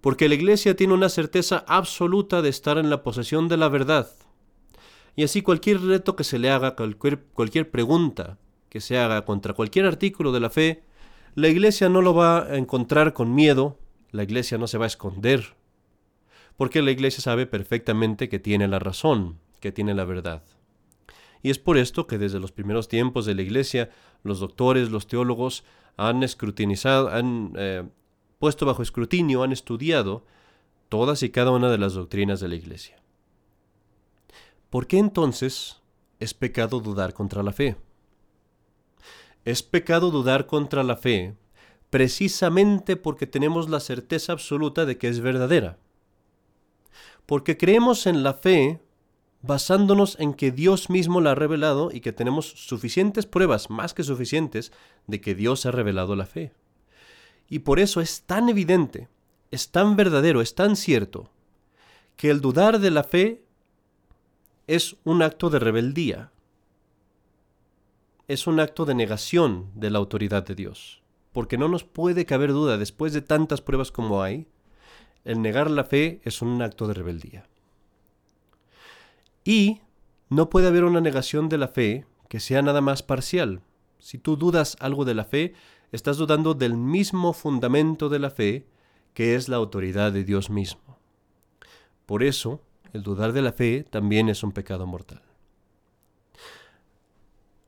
Porque 0.00 0.28
la 0.28 0.36
Iglesia 0.36 0.76
tiene 0.76 0.94
una 0.94 1.08
certeza 1.08 1.64
absoluta 1.66 2.40
de 2.40 2.50
estar 2.50 2.78
en 2.78 2.88
la 2.88 3.02
posesión 3.02 3.48
de 3.48 3.56
la 3.56 3.68
verdad 3.68 4.08
y 5.16 5.24
así 5.24 5.42
cualquier 5.42 5.80
reto 5.82 6.14
que 6.14 6.22
se 6.22 6.38
le 6.38 6.50
haga, 6.50 6.76
cualquier, 6.76 7.18
cualquier 7.34 7.68
pregunta 7.70 8.38
que 8.68 8.80
se 8.80 8.96
haga 8.96 9.24
contra 9.24 9.54
cualquier 9.54 9.86
artículo 9.86 10.30
de 10.30 10.38
la 10.40 10.50
fe, 10.50 10.84
la 11.34 11.48
iglesia 11.48 11.88
no 11.88 12.00
lo 12.00 12.14
va 12.14 12.44
a 12.44 12.56
encontrar 12.56 13.12
con 13.12 13.34
miedo, 13.34 13.76
la 14.12 14.22
iglesia 14.22 14.58
no 14.58 14.66
se 14.66 14.78
va 14.78 14.84
a 14.84 14.88
esconder, 14.88 15.54
porque 16.56 16.82
la 16.82 16.90
iglesia 16.90 17.22
sabe 17.22 17.46
perfectamente 17.46 18.28
que 18.28 18.38
tiene 18.38 18.68
la 18.68 18.78
razón, 18.78 19.38
que 19.60 19.72
tiene 19.72 19.94
la 19.94 20.04
verdad. 20.04 20.42
Y 21.42 21.50
es 21.50 21.58
por 21.58 21.78
esto 21.78 22.06
que 22.06 22.18
desde 22.18 22.40
los 22.40 22.52
primeros 22.52 22.88
tiempos 22.88 23.24
de 23.24 23.34
la 23.34 23.42
iglesia, 23.42 23.90
los 24.22 24.40
doctores, 24.40 24.90
los 24.90 25.06
teólogos 25.06 25.64
han 25.96 26.22
escrutinizado, 26.22 27.08
han 27.08 27.52
eh, 27.56 27.84
puesto 28.38 28.66
bajo 28.66 28.82
escrutinio, 28.82 29.42
han 29.42 29.52
estudiado 29.52 30.24
todas 30.88 31.22
y 31.22 31.30
cada 31.30 31.50
una 31.50 31.70
de 31.70 31.78
las 31.78 31.94
doctrinas 31.94 32.40
de 32.40 32.48
la 32.48 32.56
iglesia. 32.56 32.96
¿Por 34.68 34.86
qué 34.86 34.98
entonces 34.98 35.80
es 36.18 36.34
pecado 36.34 36.80
dudar 36.80 37.14
contra 37.14 37.42
la 37.42 37.52
fe? 37.52 37.76
Es 39.44 39.62
pecado 39.62 40.10
dudar 40.10 40.46
contra 40.46 40.82
la 40.82 40.96
fe 40.96 41.34
precisamente 41.90 42.96
porque 42.96 43.26
tenemos 43.26 43.68
la 43.68 43.80
certeza 43.80 44.32
absoluta 44.32 44.86
de 44.86 44.96
que 44.96 45.08
es 45.08 45.20
verdadera. 45.20 45.78
Porque 47.26 47.56
creemos 47.56 48.06
en 48.06 48.22
la 48.22 48.34
fe 48.34 48.80
basándonos 49.42 50.18
en 50.20 50.34
que 50.34 50.50
Dios 50.52 50.90
mismo 50.90 51.20
la 51.20 51.32
ha 51.32 51.34
revelado 51.34 51.90
y 51.92 52.00
que 52.00 52.12
tenemos 52.12 52.46
suficientes 52.46 53.26
pruebas, 53.26 53.70
más 53.70 53.94
que 53.94 54.02
suficientes, 54.02 54.72
de 55.06 55.20
que 55.20 55.34
Dios 55.34 55.66
ha 55.66 55.70
revelado 55.70 56.14
la 56.14 56.26
fe. 56.26 56.52
Y 57.48 57.60
por 57.60 57.80
eso 57.80 58.00
es 58.00 58.22
tan 58.22 58.48
evidente, 58.48 59.08
es 59.50 59.70
tan 59.70 59.96
verdadero, 59.96 60.40
es 60.40 60.54
tan 60.54 60.76
cierto, 60.76 61.30
que 62.16 62.30
el 62.30 62.40
dudar 62.40 62.80
de 62.80 62.90
la 62.90 63.02
fe 63.02 63.42
es 64.66 64.96
un 65.04 65.22
acto 65.22 65.50
de 65.50 65.58
rebeldía. 65.58 66.30
Es 68.28 68.46
un 68.46 68.60
acto 68.60 68.84
de 68.84 68.94
negación 68.94 69.72
de 69.74 69.90
la 69.90 69.98
autoridad 69.98 70.44
de 70.44 70.54
Dios. 70.54 70.99
Porque 71.32 71.58
no 71.58 71.68
nos 71.68 71.84
puede 71.84 72.26
caber 72.26 72.52
duda, 72.52 72.78
después 72.78 73.12
de 73.12 73.22
tantas 73.22 73.60
pruebas 73.60 73.92
como 73.92 74.22
hay, 74.22 74.46
el 75.24 75.42
negar 75.42 75.70
la 75.70 75.84
fe 75.84 76.20
es 76.24 76.42
un 76.42 76.60
acto 76.62 76.88
de 76.88 76.94
rebeldía. 76.94 77.46
Y 79.44 79.80
no 80.28 80.50
puede 80.50 80.68
haber 80.68 80.84
una 80.84 81.00
negación 81.00 81.48
de 81.48 81.58
la 81.58 81.68
fe 81.68 82.06
que 82.28 82.40
sea 82.40 82.62
nada 82.62 82.80
más 82.80 83.02
parcial. 83.02 83.62
Si 83.98 84.18
tú 84.18 84.36
dudas 84.36 84.76
algo 84.80 85.04
de 85.04 85.14
la 85.14 85.24
fe, 85.24 85.54
estás 85.92 86.16
dudando 86.16 86.54
del 86.54 86.76
mismo 86.76 87.32
fundamento 87.32 88.08
de 88.08 88.18
la 88.18 88.30
fe, 88.30 88.66
que 89.14 89.34
es 89.34 89.48
la 89.48 89.56
autoridad 89.56 90.12
de 90.12 90.24
Dios 90.24 90.50
mismo. 90.50 90.98
Por 92.06 92.22
eso, 92.22 92.62
el 92.92 93.02
dudar 93.02 93.32
de 93.32 93.42
la 93.42 93.52
fe 93.52 93.84
también 93.88 94.28
es 94.28 94.42
un 94.42 94.52
pecado 94.52 94.86
mortal. 94.86 95.22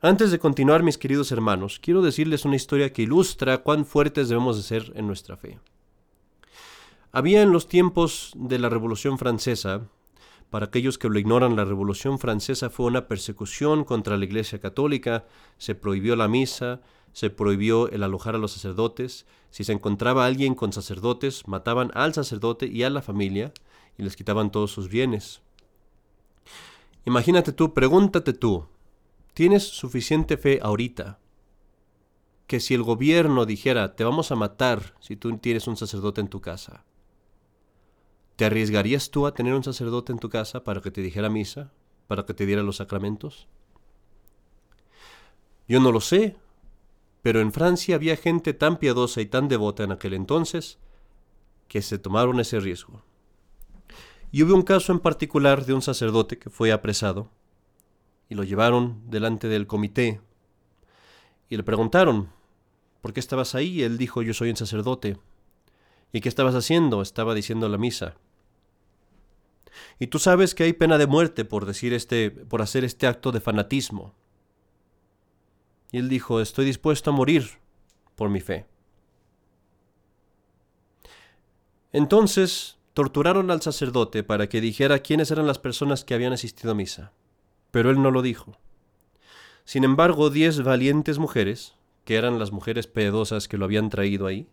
Antes 0.05 0.33
de 0.33 0.41
continuar, 0.41 0.83
mis 0.83 0.99
queridos 0.99 1.31
hermanos, 1.31 1.79
quiero 1.79 2.03
decirles 2.03 2.45
una 2.45 2.57
historia 2.57 2.93
que 2.93 3.03
ilustra 3.03 3.59
cuán 3.59 3.87
fuertes 3.87 4.29
debemos 4.29 4.57
de 4.57 4.65
ser 4.65 4.93
en 4.97 5.07
nuestra 5.07 5.37
fe. 5.37 5.61
Había 7.13 7.41
en 7.41 7.53
los 7.53 7.69
tiempos 7.69 8.33
de 8.35 8.59
la 8.59 8.69
Revolución 8.69 9.17
Francesa, 9.17 9.83
para 10.51 10.67
aquellos 10.67 10.99
que 10.99 11.09
lo 11.09 11.21
ignoran, 11.21 11.55
la 11.55 11.65
Revolución 11.65 12.19
Francesa 12.19 12.69
fue 12.69 12.87
una 12.87 13.07
persecución 13.07 13.85
contra 13.85 14.17
la 14.17 14.25
Iglesia 14.25 14.59
Católica, 14.59 15.25
se 15.57 15.77
prohibió 15.77 16.17
la 16.17 16.27
misa, 16.27 16.81
se 17.13 17.31
prohibió 17.31 17.89
el 17.89 18.03
alojar 18.03 18.35
a 18.35 18.39
los 18.39 18.51
sacerdotes, 18.51 19.25
si 19.51 19.63
se 19.63 19.73
encontraba 19.73 20.27
alguien 20.27 20.57
con 20.57 20.73
sacerdotes, 20.73 21.47
mataban 21.47 21.93
al 21.95 22.13
sacerdote 22.13 22.67
y 22.67 22.83
a 22.83 22.91
la 22.91 23.03
familia, 23.03 23.53
y 23.97 24.03
les 24.03 24.17
quitaban 24.17 24.51
todos 24.51 24.73
sus 24.73 24.89
bienes. 24.89 25.43
Imagínate 27.05 27.53
tú, 27.53 27.73
pregúntate 27.73 28.33
tú, 28.33 28.67
¿tienes 29.35 29.63
suficiente 29.63 30.37
fe 30.37 30.61
ahorita 30.63 31.19
que 32.47 32.61
si 32.61 32.75
el 32.75 32.83
gobierno 32.83 33.47
dijera 33.47 33.97
te 33.97 34.05
vamos 34.05 34.31
a 34.31 34.37
matar 34.37 34.95
si 35.01 35.17
tú 35.17 35.37
tienes 35.39 35.67
un 35.67 35.77
sacerdote 35.77 36.21
en 36.21 36.29
tu 36.29 36.41
casa? 36.41 36.85
¿Te 38.37 38.45
arriesgarías 38.45 39.11
tú 39.11 39.27
a 39.27 39.35
tener 39.35 39.55
un 39.55 39.65
sacerdote 39.65 40.13
en 40.13 40.19
tu 40.19 40.29
casa 40.29 40.65
para 40.65 40.81
que 40.81 40.91
te 40.91 41.01
dijera 41.01 41.29
misa, 41.29 41.73
para 42.09 42.25
que 42.25 42.35
te 42.35 42.47
diera 42.47 42.63
los 42.63 42.77
sacramentos? 42.77 43.49
Yo 45.69 45.81
no 45.81 45.93
lo 45.93 46.01
sé, 46.01 46.37
pero 47.23 47.41
en 47.41 47.53
Francia 47.53 47.95
había 47.95 48.17
gente 48.17 48.53
tan 48.53 48.79
piadosa 48.79 49.21
y 49.21 49.27
tan 49.27 49.49
devota 49.49 49.85
en 49.85 49.93
aquel 49.93 50.13
entonces 50.13 50.79
que 51.69 51.81
se 51.81 51.99
tomaron 51.99 52.41
ese 52.41 52.61
riesgo. 52.61 53.03
Y 54.31 54.43
hubo 54.43 54.55
un 54.55 54.63
caso 54.63 54.93
en 54.93 54.99
particular 54.99 55.65
de 55.65 55.75
un 55.75 55.83
sacerdote 55.83 56.39
que 56.39 56.51
fue 56.51 56.73
apresado 56.73 57.31
y 58.33 58.35
lo 58.35 58.45
llevaron 58.45 59.03
delante 59.11 59.47
del 59.47 59.67
comité 59.67 60.23
y 61.51 61.57
le 61.59 61.65
preguntaron, 61.65 62.31
¿por 63.03 63.13
qué 63.13 63.21
estabas 63.21 63.55
ahí? 63.55 63.83
Él 63.83 63.99
dijo, 63.99 64.23
yo 64.23 64.33
soy 64.33 64.49
un 64.49 64.57
sacerdote. 64.57 65.19
¿Y 66.15 66.23
qué 66.23 66.31
estabas 66.31 66.55
haciendo? 66.55 67.03
Estaba 67.03 67.35
diciendo 67.35 67.69
la 67.69 67.77
misa. 67.77 68.15
Y 69.99 70.07
tú 70.07 70.19
sabes 70.19 70.55
que 70.55 70.65
hay 70.65 70.73
pena 70.73 70.97
de 70.97 71.07
muerte 71.07 71.45
por 71.45 71.67
decir 71.67 71.93
este, 71.93 72.31
por 72.31 72.63
hacer 72.63 72.85
este 72.85 73.07
acto 73.07 73.33
de 73.33 73.41
fanatismo. 73.41 74.15
Y 75.91 75.99
él 75.99 76.09
dijo, 76.09 76.41
estoy 76.41 76.65
dispuesto 76.65 77.11
a 77.11 77.13
morir 77.13 77.59
por 78.17 78.31
mi 78.31 78.41
fe. 78.41 78.65
Entonces 81.93 82.79
torturaron 82.95 83.51
al 83.51 83.61
sacerdote 83.61 84.23
para 84.23 84.49
que 84.49 84.63
dijera 84.63 85.01
quiénes 85.01 85.31
eran 85.31 85.47
las 85.47 85.59
personas 85.59 86.03
que 86.03 86.15
habían 86.15 86.33
asistido 86.33 86.73
a 86.73 86.75
misa, 86.75 87.13
pero 87.73 87.91
él 87.91 88.01
no 88.01 88.13
lo 88.13 88.23
dijo. 88.23 88.57
Sin 89.65 89.83
embargo, 89.83 90.31
diez 90.31 90.63
valientes 90.63 91.19
mujeres, 91.19 91.75
que 92.05 92.15
eran 92.15 92.39
las 92.39 92.53
mujeres 92.53 92.87
piadosas 92.87 93.49
que 93.49 93.59
lo 93.59 93.65
habían 93.65 93.91
traído 93.91 94.29
ahí, 94.29 94.49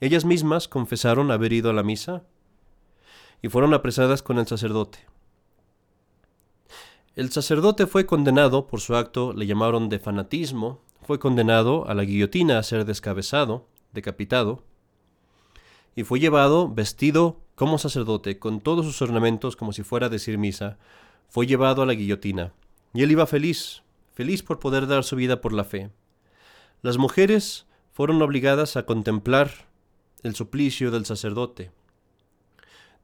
ellas 0.00 0.24
mismas 0.24 0.68
confesaron 0.68 1.32
haber 1.32 1.52
ido 1.52 1.70
a 1.70 1.72
la 1.72 1.82
misa 1.82 2.22
y 3.42 3.48
fueron 3.48 3.74
apresadas 3.74 4.22
con 4.22 4.38
el 4.38 4.46
sacerdote. 4.46 4.98
El 7.14 7.30
sacerdote 7.30 7.86
fue 7.86 8.04
condenado 8.04 8.66
por 8.66 8.80
su 8.80 8.94
acto, 8.94 9.32
le 9.32 9.46
llamaron 9.46 9.88
de 9.88 9.98
fanatismo, 9.98 10.82
fue 11.02 11.18
condenado 11.18 11.88
a 11.88 11.94
la 11.94 12.04
guillotina 12.04 12.58
a 12.58 12.62
ser 12.62 12.84
descabezado, 12.84 13.66
decapitado, 13.92 14.64
y 15.94 16.04
fue 16.04 16.20
llevado 16.20 16.68
vestido 16.68 17.40
como 17.54 17.78
sacerdote, 17.78 18.38
con 18.38 18.60
todos 18.60 18.84
sus 18.84 19.00
ornamentos 19.00 19.56
como 19.56 19.72
si 19.72 19.82
fuera 19.82 20.06
a 20.06 20.10
decir 20.10 20.36
misa, 20.36 20.78
fue 21.28 21.46
llevado 21.46 21.82
a 21.82 21.86
la 21.86 21.94
guillotina, 21.94 22.52
y 22.94 23.02
él 23.02 23.10
iba 23.10 23.26
feliz, 23.26 23.82
feliz 24.14 24.42
por 24.42 24.58
poder 24.58 24.86
dar 24.86 25.04
su 25.04 25.16
vida 25.16 25.40
por 25.40 25.52
la 25.52 25.64
fe. 25.64 25.90
Las 26.82 26.98
mujeres 26.98 27.66
fueron 27.92 28.20
obligadas 28.22 28.76
a 28.76 28.86
contemplar 28.86 29.50
el 30.22 30.34
suplicio 30.34 30.90
del 30.90 31.06
sacerdote. 31.06 31.70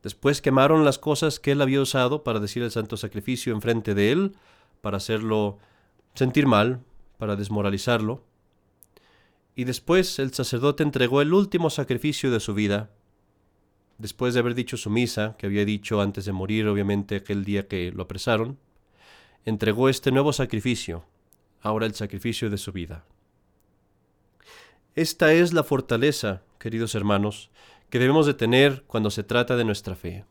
Después 0.02 0.42
quemaron 0.42 0.84
las 0.84 0.98
cosas 0.98 1.38
que 1.38 1.52
él 1.52 1.62
había 1.62 1.80
usado 1.80 2.24
para 2.24 2.40
decir 2.40 2.62
el 2.62 2.70
santo 2.70 2.96
sacrificio 2.96 3.52
enfrente 3.52 3.94
de 3.94 4.12
él, 4.12 4.36
para 4.80 4.96
hacerlo 4.96 5.58
sentir 6.14 6.46
mal, 6.46 6.80
para 7.18 7.36
desmoralizarlo. 7.36 8.24
Y 9.54 9.64
después 9.64 10.18
el 10.18 10.32
sacerdote 10.32 10.82
entregó 10.82 11.22
el 11.22 11.32
último 11.32 11.70
sacrificio 11.70 12.30
de 12.30 12.40
su 12.40 12.54
vida, 12.54 12.90
después 14.02 14.34
de 14.34 14.40
haber 14.40 14.56
dicho 14.56 14.76
su 14.76 14.90
misa, 14.90 15.36
que 15.38 15.46
había 15.46 15.64
dicho 15.64 16.00
antes 16.00 16.24
de 16.24 16.32
morir, 16.32 16.66
obviamente, 16.66 17.14
aquel 17.14 17.44
día 17.44 17.68
que 17.68 17.92
lo 17.92 18.02
apresaron, 18.02 18.58
entregó 19.44 19.88
este 19.88 20.10
nuevo 20.10 20.32
sacrificio, 20.32 21.04
ahora 21.60 21.86
el 21.86 21.94
sacrificio 21.94 22.50
de 22.50 22.58
su 22.58 22.72
vida. 22.72 23.04
Esta 24.96 25.32
es 25.32 25.52
la 25.52 25.62
fortaleza, 25.62 26.42
queridos 26.58 26.96
hermanos, 26.96 27.52
que 27.90 28.00
debemos 28.00 28.26
de 28.26 28.34
tener 28.34 28.82
cuando 28.88 29.08
se 29.08 29.22
trata 29.22 29.54
de 29.54 29.64
nuestra 29.64 29.94
fe. 29.94 30.24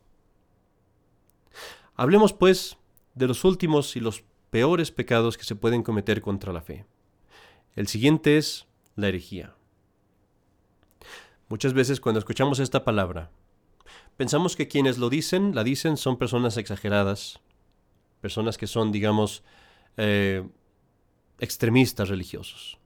Hablemos, 1.96 2.34
pues, 2.34 2.78
de 3.16 3.28
los 3.28 3.46
últimos 3.46 3.96
y 3.96 4.02
los 4.02 4.26
peores 4.50 4.92
pecados 4.92 5.38
que 5.38 5.46
se 5.46 5.56
pueden 5.56 5.82
cometer 5.82 6.20
contra 6.20 6.52
la 6.52 6.60
fe. 6.60 6.86
El 7.78 7.88
siguiente 7.88 8.38
es 8.38 8.68
la 8.98 9.08
herejía. 9.08 9.56
Muchas 11.48 11.74
veces 11.74 12.02
cuando 12.02 12.20
escuchamos 12.20 12.60
esta 12.60 12.84
palabra, 12.84 13.32
pensamos 14.18 14.56
que 14.56 14.68
quienes 14.68 14.98
lo 14.98 15.10
dicen, 15.10 15.56
la 15.56 15.64
dicen, 15.64 15.98
son 15.98 16.18
personas 16.18 16.58
exageradas, 16.58 17.40
personas 18.22 18.58
que 18.58 18.68
son, 18.68 18.92
digamos, 18.92 19.44
eh, 19.98 20.48
extremistas 21.40 22.10
religiosos. 22.10 22.78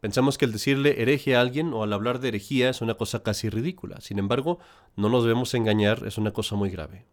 Pensamos 0.00 0.38
que 0.38 0.44
el 0.44 0.52
decirle 0.52 1.00
hereje 1.02 1.36
a 1.36 1.40
alguien 1.40 1.72
o 1.72 1.82
al 1.82 1.92
hablar 1.92 2.20
de 2.20 2.28
herejía 2.28 2.70
es 2.70 2.80
una 2.80 2.94
cosa 2.94 3.22
casi 3.22 3.48
ridícula. 3.48 4.00
Sin 4.00 4.18
embargo, 4.18 4.58
no 4.94 5.08
nos 5.08 5.24
debemos 5.24 5.52
engañar, 5.54 6.06
es 6.06 6.18
una 6.18 6.32
cosa 6.32 6.54
muy 6.54 6.70
grave. 6.70 7.04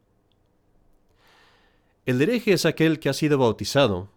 El 2.06 2.22
hereje 2.22 2.54
es 2.54 2.66
aquel 2.66 3.00
que 3.00 3.10
ha 3.10 3.14
sido 3.14 3.38
bautizado 3.38 4.10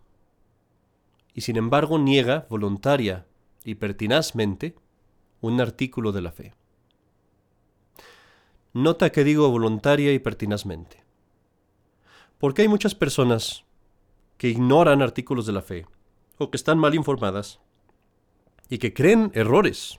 y 1.35 1.43
sin 1.43 1.57
embargo 1.57 1.99
niega 1.99 2.47
voluntaria 2.51 3.27
y 3.65 3.77
pertinazmente 3.77 4.75
un 5.41 5.61
artículo 5.61 6.11
de 6.11 6.23
la 6.23 6.33
fe. 6.33 6.55
Nota 8.77 9.09
que 9.11 9.25
digo 9.25 9.49
voluntaria 9.49 10.13
y 10.13 10.19
pertinazmente. 10.19 11.03
Porque 12.37 12.61
hay 12.61 12.69
muchas 12.69 12.95
personas 12.95 13.65
que 14.37 14.51
ignoran 14.51 15.01
artículos 15.01 15.47
de 15.47 15.55
la 15.55 15.63
fe 15.63 15.87
o 16.37 16.51
que 16.51 16.59
están 16.59 16.79
mal 16.79 16.95
informadas 16.95 17.59
y 18.69 18.77
que 18.77 18.93
creen 18.93 19.31
errores, 19.33 19.99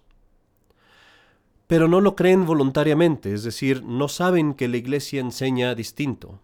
pero 1.65 1.87
no 1.87 2.01
lo 2.01 2.15
creen 2.15 2.45
voluntariamente, 2.45 3.33
es 3.33 3.41
decir, 3.41 3.83
no 3.83 4.07
saben 4.09 4.53
que 4.53 4.67
la 4.67 4.77
iglesia 4.77 5.21
enseña 5.21 5.73
distinto. 5.73 6.39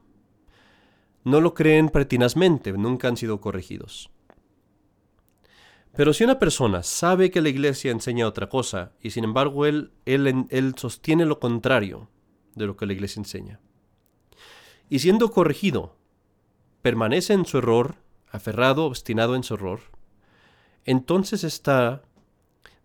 No 1.24 1.40
lo 1.40 1.54
creen 1.54 1.90
pertinazmente, 1.90 2.74
nunca 2.74 3.10
han 3.10 3.18
sido 3.18 3.42
corregidos. 3.42 4.10
Pero 5.96 6.14
si 6.14 6.24
una 6.24 6.40
persona 6.40 6.82
sabe 6.82 7.30
que 7.30 7.42
la 7.42 7.50
iglesia 7.50 7.92
enseña 7.92 8.28
otra 8.28 8.50
cosa 8.50 8.94
y 9.00 9.12
sin 9.12 9.24
embargo 9.24 9.68
él, 9.68 9.92
él, 10.08 10.48
él 10.50 10.74
sostiene 10.76 11.26
lo 11.26 11.40
contrario 11.40 12.10
de 12.56 12.66
lo 12.66 12.78
que 12.78 12.86
la 12.86 12.94
iglesia 12.94 13.20
enseña, 13.20 13.60
y 14.90 15.00
siendo 15.00 15.32
corregido, 15.32 15.96
permanece 16.82 17.34
en 17.34 17.46
su 17.46 17.58
error, 17.58 17.96
aferrado, 18.30 18.86
obstinado 18.86 19.36
en 19.36 19.44
su 19.44 19.56
error, 19.56 19.80
entonces 20.86 21.44
está 21.44 22.04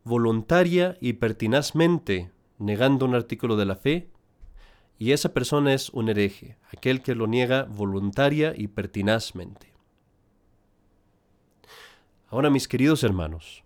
voluntaria 0.04 0.96
y 1.00 1.14
pertinazmente 1.14 2.30
negando 2.58 3.06
un 3.06 3.14
artículo 3.14 3.56
de 3.56 3.66
la 3.66 3.76
fe, 3.76 4.10
y 4.98 5.12
esa 5.12 5.32
persona 5.32 5.74
es 5.74 5.90
un 5.90 6.08
hereje, 6.08 6.56
aquel 6.72 7.02
que 7.02 7.14
lo 7.14 7.26
niega 7.26 7.64
voluntaria 7.64 8.52
y 8.56 8.66
pertinazmente. 8.68 9.72
Ahora, 12.28 12.50
mis 12.50 12.68
queridos 12.68 13.04
hermanos, 13.04 13.62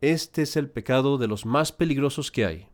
este 0.00 0.42
es 0.42 0.56
el 0.56 0.70
pecado 0.70 1.18
de 1.18 1.28
los 1.28 1.46
más 1.46 1.72
peligrosos 1.72 2.30
que 2.30 2.44
hay. 2.46 2.68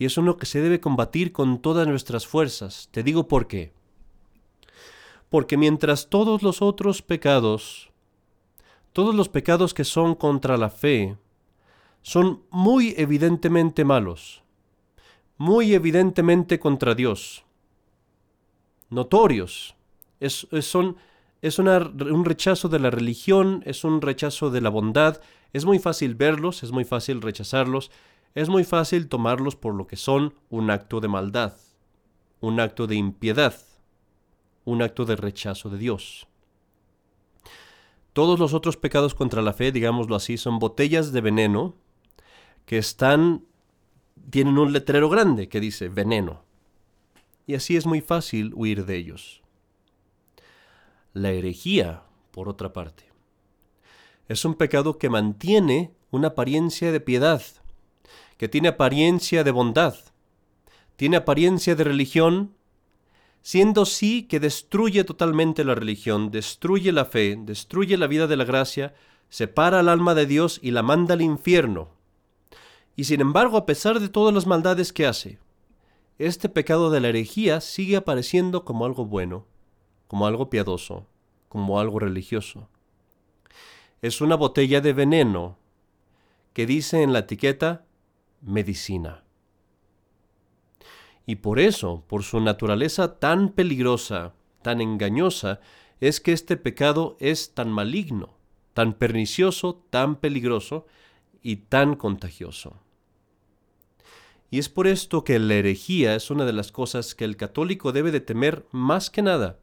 Y 0.00 0.06
es 0.06 0.16
uno 0.16 0.38
que 0.38 0.46
se 0.46 0.62
debe 0.62 0.80
combatir 0.80 1.30
con 1.30 1.60
todas 1.60 1.86
nuestras 1.86 2.26
fuerzas. 2.26 2.88
Te 2.90 3.02
digo 3.02 3.28
por 3.28 3.46
qué. 3.46 3.74
Porque 5.28 5.58
mientras 5.58 6.08
todos 6.08 6.42
los 6.42 6.62
otros 6.62 7.02
pecados, 7.02 7.90
todos 8.94 9.14
los 9.14 9.28
pecados 9.28 9.74
que 9.74 9.84
son 9.84 10.14
contra 10.14 10.56
la 10.56 10.70
fe, 10.70 11.18
son 12.00 12.42
muy 12.48 12.94
evidentemente 12.96 13.84
malos, 13.84 14.42
muy 15.36 15.74
evidentemente 15.74 16.58
contra 16.58 16.94
Dios, 16.94 17.44
notorios, 18.88 19.76
es, 20.18 20.48
son 20.62 20.96
es 21.42 21.58
un 21.58 22.24
rechazo 22.24 22.70
de 22.70 22.78
la 22.78 22.90
religión, 22.90 23.62
es 23.66 23.84
un 23.84 24.00
rechazo 24.00 24.50
de 24.50 24.62
la 24.62 24.70
bondad, 24.70 25.20
es 25.52 25.66
muy 25.66 25.78
fácil 25.78 26.14
verlos, 26.14 26.62
es 26.62 26.72
muy 26.72 26.86
fácil 26.86 27.20
rechazarlos, 27.20 27.90
es 28.34 28.48
muy 28.48 28.64
fácil 28.64 29.08
tomarlos 29.08 29.56
por 29.56 29.74
lo 29.74 29.86
que 29.86 29.96
son 29.96 30.34
un 30.48 30.70
acto 30.70 31.00
de 31.00 31.08
maldad, 31.08 31.54
un 32.40 32.60
acto 32.60 32.86
de 32.86 32.96
impiedad, 32.96 33.54
un 34.64 34.82
acto 34.82 35.04
de 35.04 35.16
rechazo 35.16 35.70
de 35.70 35.78
Dios. 35.78 36.28
Todos 38.12 38.38
los 38.38 38.54
otros 38.54 38.76
pecados 38.76 39.14
contra 39.14 39.42
la 39.42 39.52
fe, 39.52 39.72
digámoslo 39.72 40.16
así, 40.16 40.36
son 40.36 40.58
botellas 40.58 41.12
de 41.12 41.20
veneno 41.20 41.74
que 42.66 42.78
están 42.78 43.44
tienen 44.28 44.58
un 44.58 44.72
letrero 44.72 45.08
grande 45.08 45.48
que 45.48 45.60
dice 45.60 45.88
veneno. 45.88 46.44
Y 47.46 47.54
así 47.54 47.76
es 47.76 47.86
muy 47.86 48.00
fácil 48.00 48.52
huir 48.54 48.84
de 48.86 48.96
ellos. 48.96 49.42
La 51.12 51.30
herejía, 51.30 52.04
por 52.30 52.48
otra 52.48 52.72
parte, 52.72 53.10
es 54.28 54.44
un 54.44 54.54
pecado 54.54 54.98
que 54.98 55.08
mantiene 55.08 55.92
una 56.10 56.28
apariencia 56.28 56.92
de 56.92 57.00
piedad, 57.00 57.42
que 58.40 58.48
tiene 58.48 58.68
apariencia 58.68 59.44
de 59.44 59.50
bondad, 59.50 59.96
tiene 60.96 61.18
apariencia 61.18 61.74
de 61.74 61.84
religión, 61.84 62.54
siendo 63.42 63.84
sí 63.84 64.22
que 64.22 64.40
destruye 64.40 65.04
totalmente 65.04 65.62
la 65.62 65.74
religión, 65.74 66.30
destruye 66.30 66.90
la 66.90 67.04
fe, 67.04 67.36
destruye 67.38 67.98
la 67.98 68.06
vida 68.06 68.26
de 68.28 68.38
la 68.38 68.44
gracia, 68.44 68.94
separa 69.28 69.80
al 69.80 69.90
alma 69.90 70.14
de 70.14 70.24
Dios 70.24 70.58
y 70.62 70.70
la 70.70 70.82
manda 70.82 71.12
al 71.12 71.20
infierno. 71.20 71.90
Y 72.96 73.04
sin 73.04 73.20
embargo, 73.20 73.58
a 73.58 73.66
pesar 73.66 74.00
de 74.00 74.08
todas 74.08 74.32
las 74.32 74.46
maldades 74.46 74.94
que 74.94 75.06
hace, 75.06 75.38
este 76.18 76.48
pecado 76.48 76.90
de 76.90 77.00
la 77.00 77.08
herejía 77.08 77.60
sigue 77.60 77.96
apareciendo 77.96 78.64
como 78.64 78.86
algo 78.86 79.04
bueno, 79.04 79.44
como 80.06 80.26
algo 80.26 80.48
piadoso, 80.48 81.06
como 81.50 81.78
algo 81.78 81.98
religioso. 81.98 82.70
Es 84.00 84.22
una 84.22 84.36
botella 84.36 84.80
de 84.80 84.94
veneno 84.94 85.58
que 86.54 86.64
dice 86.64 87.02
en 87.02 87.12
la 87.12 87.18
etiqueta 87.18 87.84
medicina. 88.40 89.24
Y 91.26 91.36
por 91.36 91.60
eso, 91.60 92.04
por 92.08 92.22
su 92.22 92.40
naturaleza 92.40 93.18
tan 93.18 93.50
peligrosa, 93.50 94.34
tan 94.62 94.80
engañosa, 94.80 95.60
es 96.00 96.20
que 96.20 96.32
este 96.32 96.56
pecado 96.56 97.16
es 97.20 97.54
tan 97.54 97.70
maligno, 97.70 98.36
tan 98.74 98.94
pernicioso, 98.94 99.84
tan 99.90 100.16
peligroso 100.16 100.86
y 101.42 101.56
tan 101.56 101.94
contagioso. 101.94 102.76
Y 104.50 104.58
es 104.58 104.68
por 104.68 104.86
esto 104.88 105.22
que 105.22 105.38
la 105.38 105.54
herejía 105.54 106.16
es 106.16 106.30
una 106.30 106.44
de 106.44 106.52
las 106.52 106.72
cosas 106.72 107.14
que 107.14 107.24
el 107.24 107.36
católico 107.36 107.92
debe 107.92 108.10
de 108.10 108.20
temer 108.20 108.66
más 108.72 109.10
que 109.10 109.22
nada, 109.22 109.60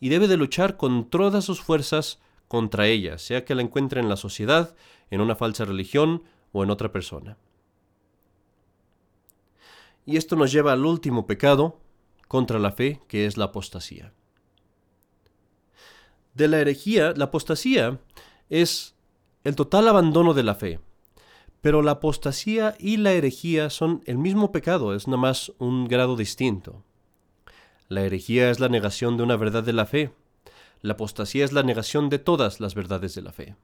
y 0.00 0.10
debe 0.10 0.28
de 0.28 0.36
luchar 0.36 0.76
con 0.76 1.08
todas 1.08 1.44
sus 1.44 1.60
fuerzas 1.60 2.20
contra 2.46 2.86
ella, 2.86 3.18
sea 3.18 3.44
que 3.44 3.54
la 3.54 3.62
encuentre 3.62 4.00
en 4.00 4.08
la 4.08 4.16
sociedad, 4.16 4.76
en 5.10 5.20
una 5.20 5.34
falsa 5.34 5.64
religión 5.64 6.24
o 6.52 6.62
en 6.62 6.70
otra 6.70 6.92
persona. 6.92 7.36
Y 10.08 10.16
esto 10.16 10.36
nos 10.36 10.50
lleva 10.50 10.72
al 10.72 10.86
último 10.86 11.26
pecado 11.26 11.82
contra 12.28 12.58
la 12.58 12.72
fe, 12.72 13.02
que 13.08 13.26
es 13.26 13.36
la 13.36 13.44
apostasía. 13.44 14.14
De 16.32 16.48
la 16.48 16.60
herejía, 16.60 17.12
la 17.14 17.26
apostasía 17.26 18.00
es 18.48 18.94
el 19.44 19.54
total 19.54 19.86
abandono 19.86 20.32
de 20.32 20.44
la 20.44 20.54
fe. 20.54 20.80
Pero 21.60 21.82
la 21.82 21.90
apostasía 21.90 22.74
y 22.78 22.96
la 22.96 23.12
herejía 23.12 23.68
son 23.68 24.02
el 24.06 24.16
mismo 24.16 24.50
pecado, 24.50 24.94
es 24.94 25.08
nada 25.08 25.18
más 25.18 25.52
un 25.58 25.86
grado 25.86 26.16
distinto. 26.16 26.82
La 27.88 28.00
herejía 28.00 28.50
es 28.50 28.60
la 28.60 28.70
negación 28.70 29.18
de 29.18 29.24
una 29.24 29.36
verdad 29.36 29.62
de 29.62 29.74
la 29.74 29.84
fe. 29.84 30.14
La 30.80 30.94
apostasía 30.94 31.44
es 31.44 31.52
la 31.52 31.64
negación 31.64 32.08
de 32.08 32.18
todas 32.18 32.60
las 32.60 32.74
verdades 32.74 33.14
de 33.14 33.20
la 33.20 33.32
fe. 33.32 33.56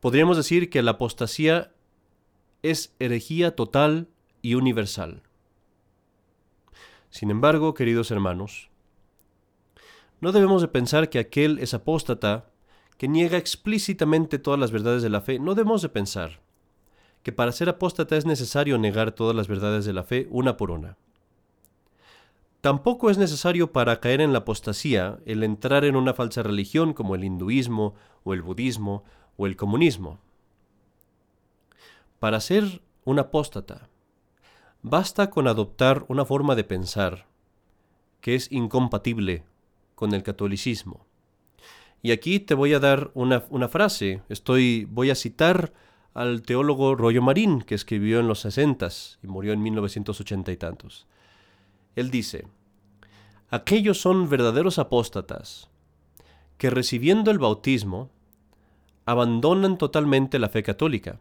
Podríamos 0.00 0.38
decir 0.38 0.70
que 0.70 0.80
la 0.80 0.92
apostasía 0.92 1.74
es 2.62 2.94
herejía 2.98 3.54
total 3.54 4.08
y 4.44 4.56
universal. 4.56 5.22
Sin 7.08 7.30
embargo, 7.30 7.72
queridos 7.72 8.10
hermanos, 8.10 8.68
no 10.20 10.32
debemos 10.32 10.60
de 10.60 10.68
pensar 10.68 11.08
que 11.08 11.18
aquel 11.18 11.58
es 11.60 11.72
apóstata 11.72 12.50
que 12.98 13.08
niega 13.08 13.38
explícitamente 13.38 14.38
todas 14.38 14.60
las 14.60 14.70
verdades 14.70 15.02
de 15.02 15.08
la 15.08 15.22
fe. 15.22 15.38
No 15.38 15.54
debemos 15.54 15.80
de 15.80 15.88
pensar 15.88 16.40
que 17.22 17.32
para 17.32 17.52
ser 17.52 17.70
apóstata 17.70 18.18
es 18.18 18.26
necesario 18.26 18.76
negar 18.76 19.12
todas 19.12 19.34
las 19.34 19.48
verdades 19.48 19.86
de 19.86 19.94
la 19.94 20.04
fe 20.04 20.28
una 20.30 20.58
por 20.58 20.70
una. 20.70 20.98
Tampoco 22.60 23.08
es 23.08 23.16
necesario 23.16 23.72
para 23.72 23.98
caer 23.98 24.20
en 24.20 24.34
la 24.34 24.40
apostasía 24.40 25.20
el 25.24 25.42
entrar 25.42 25.86
en 25.86 25.96
una 25.96 26.12
falsa 26.12 26.42
religión 26.42 26.92
como 26.92 27.14
el 27.14 27.24
hinduismo 27.24 27.94
o 28.24 28.34
el 28.34 28.42
budismo 28.42 29.04
o 29.38 29.46
el 29.46 29.56
comunismo. 29.56 30.18
Para 32.18 32.40
ser 32.40 32.82
un 33.04 33.18
apóstata, 33.18 33.88
basta 34.84 35.30
con 35.30 35.48
adoptar 35.48 36.04
una 36.08 36.26
forma 36.26 36.54
de 36.54 36.62
pensar 36.62 37.26
que 38.20 38.34
es 38.34 38.52
incompatible 38.52 39.42
con 39.94 40.12
el 40.12 40.22
catolicismo. 40.22 41.06
Y 42.02 42.10
aquí 42.10 42.38
te 42.38 42.52
voy 42.52 42.74
a 42.74 42.80
dar 42.80 43.10
una, 43.14 43.40
frase. 43.68 44.20
Estoy, 44.28 44.86
voy 44.90 45.08
a 45.08 45.14
citar 45.14 45.72
al 46.12 46.42
teólogo 46.42 46.94
Rollo 46.96 47.22
Marín, 47.22 47.62
que 47.62 47.74
escribió 47.74 48.20
en 48.20 48.28
los 48.28 48.40
60 48.40 48.88
y 49.22 49.26
murió 49.26 49.54
en 49.54 49.62
1980 49.62 50.52
y 50.52 50.56
tantos. 50.58 51.06
Él 51.96 52.10
dice, 52.10 52.46
aquellos 53.48 53.98
son 53.98 54.28
verdaderos 54.28 54.78
apóstatas 54.78 55.70
que 56.58 56.68
recibiendo 56.68 57.30
el 57.30 57.38
bautismo 57.38 58.10
abandonan 59.06 59.78
totalmente 59.78 60.38
la 60.38 60.50
fe 60.50 60.62
católica, 60.62 61.20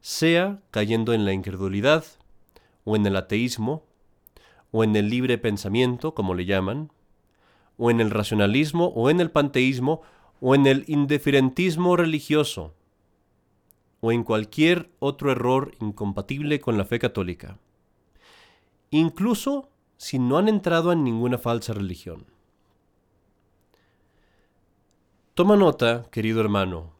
sea 0.00 0.58
cayendo 0.72 1.12
en 1.12 1.24
la 1.24 1.32
incredulidad, 1.32 2.04
o 2.84 2.96
en 2.96 3.06
el 3.06 3.16
ateísmo, 3.16 3.84
o 4.72 4.84
en 4.84 4.96
el 4.96 5.10
libre 5.10 5.38
pensamiento, 5.38 6.14
como 6.14 6.34
le 6.34 6.44
llaman, 6.44 6.92
o 7.76 7.90
en 7.90 8.00
el 8.00 8.10
racionalismo, 8.10 8.86
o 8.88 9.10
en 9.10 9.20
el 9.20 9.30
panteísmo, 9.30 10.02
o 10.40 10.54
en 10.54 10.66
el 10.66 10.84
indiferentismo 10.86 11.96
religioso, 11.96 12.74
o 14.00 14.12
en 14.12 14.24
cualquier 14.24 14.90
otro 14.98 15.30
error 15.30 15.72
incompatible 15.80 16.60
con 16.60 16.78
la 16.78 16.84
fe 16.84 16.98
católica, 16.98 17.58
incluso 18.90 19.68
si 19.96 20.18
no 20.18 20.38
han 20.38 20.48
entrado 20.48 20.92
en 20.92 21.04
ninguna 21.04 21.38
falsa 21.38 21.74
religión. 21.74 22.26
Toma 25.34 25.56
nota, 25.56 26.06
querido 26.10 26.40
hermano, 26.40 26.92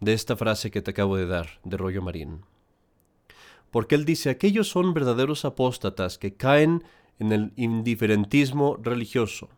de 0.00 0.12
esta 0.12 0.36
frase 0.36 0.70
que 0.70 0.82
te 0.82 0.92
acabo 0.92 1.16
de 1.16 1.26
dar, 1.26 1.60
de 1.64 1.76
Rollo 1.76 2.02
Marín. 2.02 2.42
Porque 3.70 3.94
él 3.94 4.04
dice, 4.04 4.30
aquellos 4.30 4.68
son 4.68 4.94
verdaderos 4.94 5.44
apóstatas 5.44 6.18
que 6.18 6.34
caen 6.34 6.84
en 7.18 7.32
el 7.32 7.52
indiferentismo 7.56 8.76
religioso. 8.76 9.48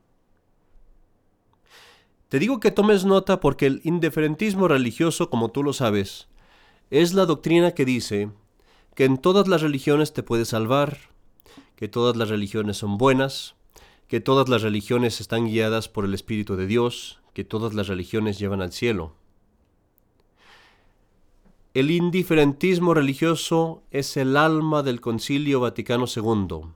Te 2.28 2.38
digo 2.38 2.60
que 2.60 2.70
tomes 2.70 3.04
nota 3.04 3.40
porque 3.40 3.66
el 3.66 3.80
indiferentismo 3.84 4.68
religioso, 4.68 5.30
como 5.30 5.50
tú 5.50 5.62
lo 5.62 5.72
sabes, 5.72 6.28
es 6.90 7.14
la 7.14 7.26
doctrina 7.26 7.72
que 7.72 7.84
dice 7.84 8.30
que 8.94 9.04
en 9.04 9.16
todas 9.16 9.48
las 9.48 9.62
religiones 9.62 10.12
te 10.12 10.22
puedes 10.22 10.48
salvar, 10.48 10.98
que 11.76 11.88
todas 11.88 12.16
las 12.16 12.28
religiones 12.28 12.76
son 12.76 12.98
buenas, 12.98 13.54
que 14.08 14.20
todas 14.20 14.48
las 14.48 14.62
religiones 14.62 15.20
están 15.20 15.46
guiadas 15.46 15.88
por 15.88 16.04
el 16.04 16.14
Espíritu 16.14 16.56
de 16.56 16.66
Dios, 16.66 17.20
que 17.34 17.44
todas 17.44 17.74
las 17.74 17.88
religiones 17.88 18.38
llevan 18.38 18.60
al 18.60 18.72
cielo. 18.72 19.14
El 21.78 21.92
indiferentismo 21.92 22.92
religioso 22.92 23.84
es 23.92 24.16
el 24.16 24.36
alma 24.36 24.82
del 24.82 25.00
Concilio 25.00 25.60
Vaticano 25.60 26.06
II. 26.12 26.72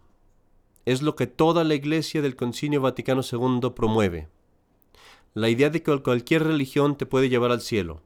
Es 0.85 1.03
lo 1.03 1.17
que 1.17 1.27
toda 1.27 1.65
la 1.65 1.75
Iglesia 1.75 2.23
del 2.23 2.37
Concilio 2.37 2.81
Vaticano 2.81 3.23
II 3.23 3.71
promueve. 3.75 4.29
La 5.35 5.49
idea 5.49 5.71
de 5.71 5.83
que 5.83 6.01
cualquier 6.03 6.45
religión 6.45 6.97
te 6.97 7.05
puede 7.05 7.29
llevar 7.29 7.51
al 7.51 7.63
cielo. 7.63 8.01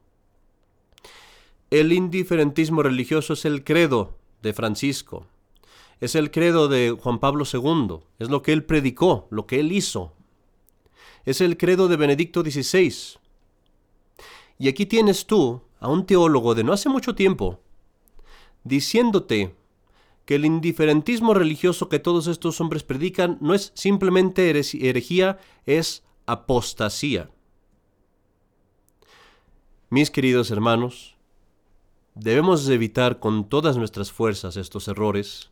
El 1.69 1.93
indiferentismo 1.93 2.81
religioso 2.81 3.33
es 3.33 3.45
el 3.45 3.63
credo 3.63 4.17
de 4.41 4.53
Francisco. 4.53 5.27
Es 6.01 6.15
el 6.15 6.31
credo 6.31 6.67
de 6.67 6.97
Juan 6.99 7.19
Pablo 7.19 7.45
II. 7.45 7.99
Es 8.17 8.31
lo 8.31 8.41
que 8.41 8.53
él 8.53 8.63
predicó, 8.63 9.27
lo 9.29 9.45
que 9.45 9.59
él 9.59 9.71
hizo 9.71 10.13
es 11.27 11.41
el 11.41 11.57
credo 11.57 11.89
de 11.89 11.97
Benedicto 11.97 12.41
XVI. 12.41 13.19
Y 14.57 14.67
aquí 14.67 14.87
tienes 14.87 15.27
tú 15.27 15.61
a 15.79 15.87
un 15.89 16.05
teólogo 16.05 16.55
de 16.55 16.63
no 16.63 16.73
hace 16.73 16.89
mucho 16.89 17.15
tiempo 17.15 17.59
diciéndote 18.63 19.55
que 20.25 20.35
el 20.35 20.45
indiferentismo 20.45 21.33
religioso 21.33 21.87
que 21.87 21.99
todos 21.99 22.27
estos 22.27 22.59
hombres 22.59 22.83
predican 22.83 23.37
no 23.39 23.53
es 23.53 23.71
simplemente 23.75 24.49
herejía, 24.49 25.39
es 25.65 26.03
apostasía. 26.25 27.29
Mis 29.89 30.11
queridos 30.11 30.51
hermanos, 30.51 31.15
debemos 32.13 32.67
evitar 32.67 33.19
con 33.19 33.47
todas 33.47 33.77
nuestras 33.77 34.11
fuerzas 34.11 34.57
estos 34.57 34.89
errores 34.89 35.49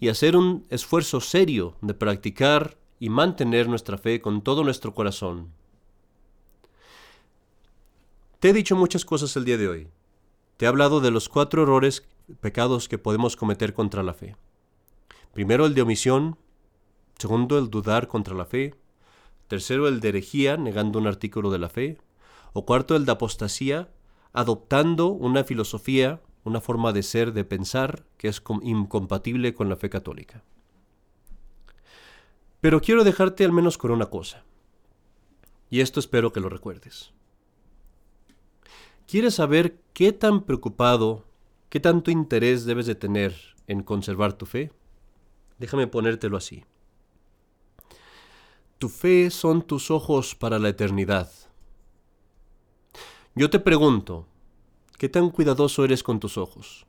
y 0.00 0.08
hacer 0.08 0.36
un 0.36 0.66
esfuerzo 0.70 1.20
serio 1.20 1.76
de 1.80 1.94
practicar 1.94 2.76
y 2.98 3.10
mantener 3.10 3.68
nuestra 3.68 3.96
fe 3.96 4.20
con 4.20 4.42
todo 4.42 4.64
nuestro 4.64 4.92
corazón. 4.92 5.52
Te 8.44 8.50
he 8.50 8.52
dicho 8.52 8.76
muchas 8.76 9.06
cosas 9.06 9.34
el 9.36 9.46
día 9.46 9.56
de 9.56 9.68
hoy. 9.68 9.88
Te 10.58 10.66
he 10.66 10.68
hablado 10.68 11.00
de 11.00 11.10
los 11.10 11.30
cuatro 11.30 11.62
errores, 11.62 12.06
pecados 12.42 12.90
que 12.90 12.98
podemos 12.98 13.36
cometer 13.36 13.72
contra 13.72 14.02
la 14.02 14.12
fe. 14.12 14.36
Primero 15.32 15.64
el 15.64 15.72
de 15.72 15.80
omisión, 15.80 16.36
segundo 17.16 17.58
el 17.58 17.70
dudar 17.70 18.06
contra 18.06 18.34
la 18.34 18.44
fe, 18.44 18.74
tercero 19.48 19.88
el 19.88 20.00
de 20.00 20.10
herejía, 20.10 20.58
negando 20.58 20.98
un 20.98 21.06
artículo 21.06 21.50
de 21.50 21.58
la 21.58 21.70
fe, 21.70 21.96
o 22.52 22.66
cuarto 22.66 22.96
el 22.96 23.06
de 23.06 23.12
apostasía, 23.12 23.88
adoptando 24.34 25.06
una 25.06 25.44
filosofía, 25.44 26.20
una 26.44 26.60
forma 26.60 26.92
de 26.92 27.02
ser, 27.02 27.32
de 27.32 27.46
pensar, 27.46 28.04
que 28.18 28.28
es 28.28 28.42
incompatible 28.60 29.54
con 29.54 29.70
la 29.70 29.76
fe 29.76 29.88
católica. 29.88 30.44
Pero 32.60 32.82
quiero 32.82 33.04
dejarte 33.04 33.46
al 33.46 33.52
menos 33.52 33.78
con 33.78 33.90
una 33.90 34.10
cosa. 34.10 34.44
Y 35.70 35.80
esto 35.80 35.98
espero 35.98 36.30
que 36.30 36.40
lo 36.40 36.50
recuerdes. 36.50 37.14
¿Quieres 39.06 39.34
saber 39.34 39.78
qué 39.92 40.12
tan 40.12 40.44
preocupado, 40.44 41.24
qué 41.68 41.78
tanto 41.78 42.10
interés 42.10 42.64
debes 42.64 42.86
de 42.86 42.94
tener 42.94 43.34
en 43.66 43.82
conservar 43.82 44.32
tu 44.32 44.46
fe? 44.46 44.72
Déjame 45.58 45.86
ponértelo 45.86 46.38
así. 46.38 46.64
Tu 48.78 48.88
fe 48.88 49.30
son 49.30 49.62
tus 49.62 49.90
ojos 49.90 50.34
para 50.34 50.58
la 50.58 50.70
eternidad. 50.70 51.30
Yo 53.34 53.50
te 53.50 53.58
pregunto, 53.58 54.26
¿qué 54.96 55.10
tan 55.10 55.30
cuidadoso 55.30 55.84
eres 55.84 56.02
con 56.02 56.18
tus 56.18 56.38
ojos? 56.38 56.86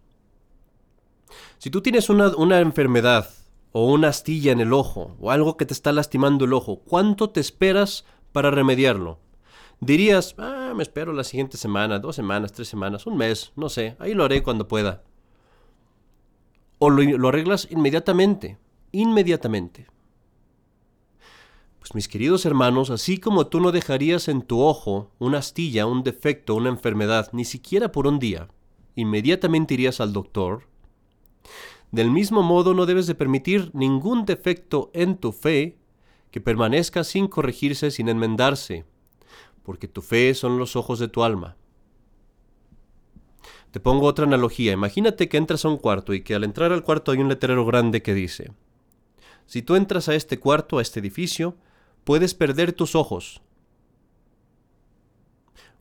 Si 1.57 1.69
tú 1.69 1.81
tienes 1.81 2.09
una, 2.09 2.35
una 2.37 2.61
enfermedad 2.61 3.29
o 3.73 3.91
una 3.91 4.07
astilla 4.07 4.53
en 4.53 4.61
el 4.61 4.71
ojo, 4.71 5.17
o 5.19 5.31
algo 5.31 5.57
que 5.57 5.65
te 5.65 5.73
está 5.73 5.91
lastimando 5.91 6.45
el 6.45 6.53
ojo, 6.53 6.79
¿cuánto 6.85 7.29
te 7.29 7.41
esperas 7.41 8.05
para 8.31 8.51
remediarlo? 8.51 9.19
Dirías, 9.79 10.35
ah, 10.37 10.73
me 10.75 10.83
espero 10.83 11.13
la 11.13 11.23
siguiente 11.23 11.57
semana, 11.57 11.99
dos 11.99 12.15
semanas, 12.15 12.53
tres 12.53 12.67
semanas, 12.67 13.05
un 13.05 13.17
mes, 13.17 13.51
no 13.55 13.69
sé, 13.69 13.95
ahí 13.99 14.13
lo 14.13 14.23
haré 14.23 14.41
cuando 14.41 14.67
pueda. 14.67 15.03
O 16.79 16.89
lo, 16.89 17.03
lo 17.03 17.27
arreglas 17.27 17.67
inmediatamente, 17.69 18.57
inmediatamente. 18.91 19.87
Pues 21.79 21.93
mis 21.93 22.07
queridos 22.07 22.45
hermanos, 22.45 22.89
así 22.89 23.19
como 23.19 23.47
tú 23.47 23.59
no 23.59 23.71
dejarías 23.71 24.27
en 24.27 24.41
tu 24.41 24.61
ojo 24.61 25.11
una 25.19 25.37
astilla, 25.39 25.85
un 25.85 26.03
defecto, 26.03 26.55
una 26.55 26.69
enfermedad, 26.69 27.29
ni 27.31 27.45
siquiera 27.45 27.91
por 27.91 28.07
un 28.07 28.17
día, 28.17 28.47
inmediatamente 28.95 29.75
irías 29.75 30.01
al 30.01 30.13
doctor, 30.13 30.67
del 31.91 32.09
mismo 32.11 32.41
modo 32.41 32.73
no 32.73 32.85
debes 32.85 33.07
de 33.07 33.15
permitir 33.15 33.71
ningún 33.73 34.25
defecto 34.25 34.89
en 34.93 35.17
tu 35.17 35.31
fe 35.31 35.77
que 36.31 36.41
permanezca 36.41 37.03
sin 37.03 37.27
corregirse, 37.27 37.91
sin 37.91 38.09
enmendarse, 38.09 38.85
porque 39.65 39.87
tu 39.87 40.01
fe 40.01 40.33
son 40.33 40.59
los 40.59 40.75
ojos 40.75 40.99
de 40.99 41.07
tu 41.07 41.23
alma. 41.23 41.57
Te 43.71 43.79
pongo 43.81 44.05
otra 44.05 44.25
analogía. 44.25 44.71
Imagínate 44.71 45.27
que 45.27 45.37
entras 45.37 45.65
a 45.65 45.69
un 45.69 45.77
cuarto 45.77 46.13
y 46.13 46.21
que 46.21 46.35
al 46.35 46.45
entrar 46.45 46.71
al 46.71 46.83
cuarto 46.83 47.11
hay 47.11 47.17
un 47.17 47.27
letrero 47.27 47.65
grande 47.65 48.01
que 48.01 48.13
dice, 48.13 48.53
si 49.47 49.61
tú 49.61 49.75
entras 49.75 50.07
a 50.07 50.15
este 50.15 50.39
cuarto, 50.39 50.77
a 50.77 50.81
este 50.81 50.99
edificio, 50.99 51.57
puedes 52.03 52.33
perder 52.35 52.71
tus 52.71 52.95
ojos. 52.95 53.41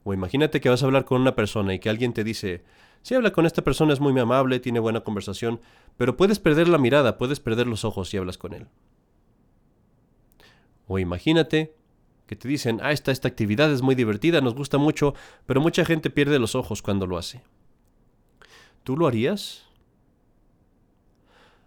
O 0.03 0.13
imagínate 0.13 0.59
que 0.59 0.69
vas 0.69 0.83
a 0.83 0.87
hablar 0.87 1.05
con 1.05 1.21
una 1.21 1.35
persona 1.35 1.73
y 1.73 1.79
que 1.79 1.89
alguien 1.89 2.13
te 2.13 2.23
dice, 2.23 2.63
si 3.01 3.13
habla 3.15 3.31
con 3.31 3.45
esta 3.45 3.63
persona 3.63 3.93
es 3.93 3.99
muy 3.99 4.19
amable, 4.19 4.59
tiene 4.59 4.79
buena 4.79 5.01
conversación, 5.01 5.61
pero 5.95 6.17
puedes 6.17 6.39
perder 6.39 6.67
la 6.67 6.77
mirada, 6.77 7.17
puedes 7.17 7.39
perder 7.39 7.67
los 7.67 7.85
ojos 7.85 8.09
si 8.09 8.17
hablas 8.17 8.37
con 8.37 8.53
él. 8.53 8.67
O 10.87 10.99
imagínate 10.99 11.74
que 12.27 12.35
te 12.35 12.47
dicen, 12.47 12.79
ah, 12.81 12.91
esta, 12.91 13.11
esta 13.11 13.27
actividad 13.27 13.71
es 13.71 13.81
muy 13.81 13.95
divertida, 13.95 14.41
nos 14.41 14.55
gusta 14.55 14.77
mucho, 14.77 15.13
pero 15.45 15.61
mucha 15.61 15.85
gente 15.85 16.09
pierde 16.09 16.39
los 16.39 16.55
ojos 16.55 16.81
cuando 16.81 17.07
lo 17.07 17.17
hace. 17.17 17.41
¿Tú 18.83 18.97
lo 18.97 19.07
harías? 19.07 19.63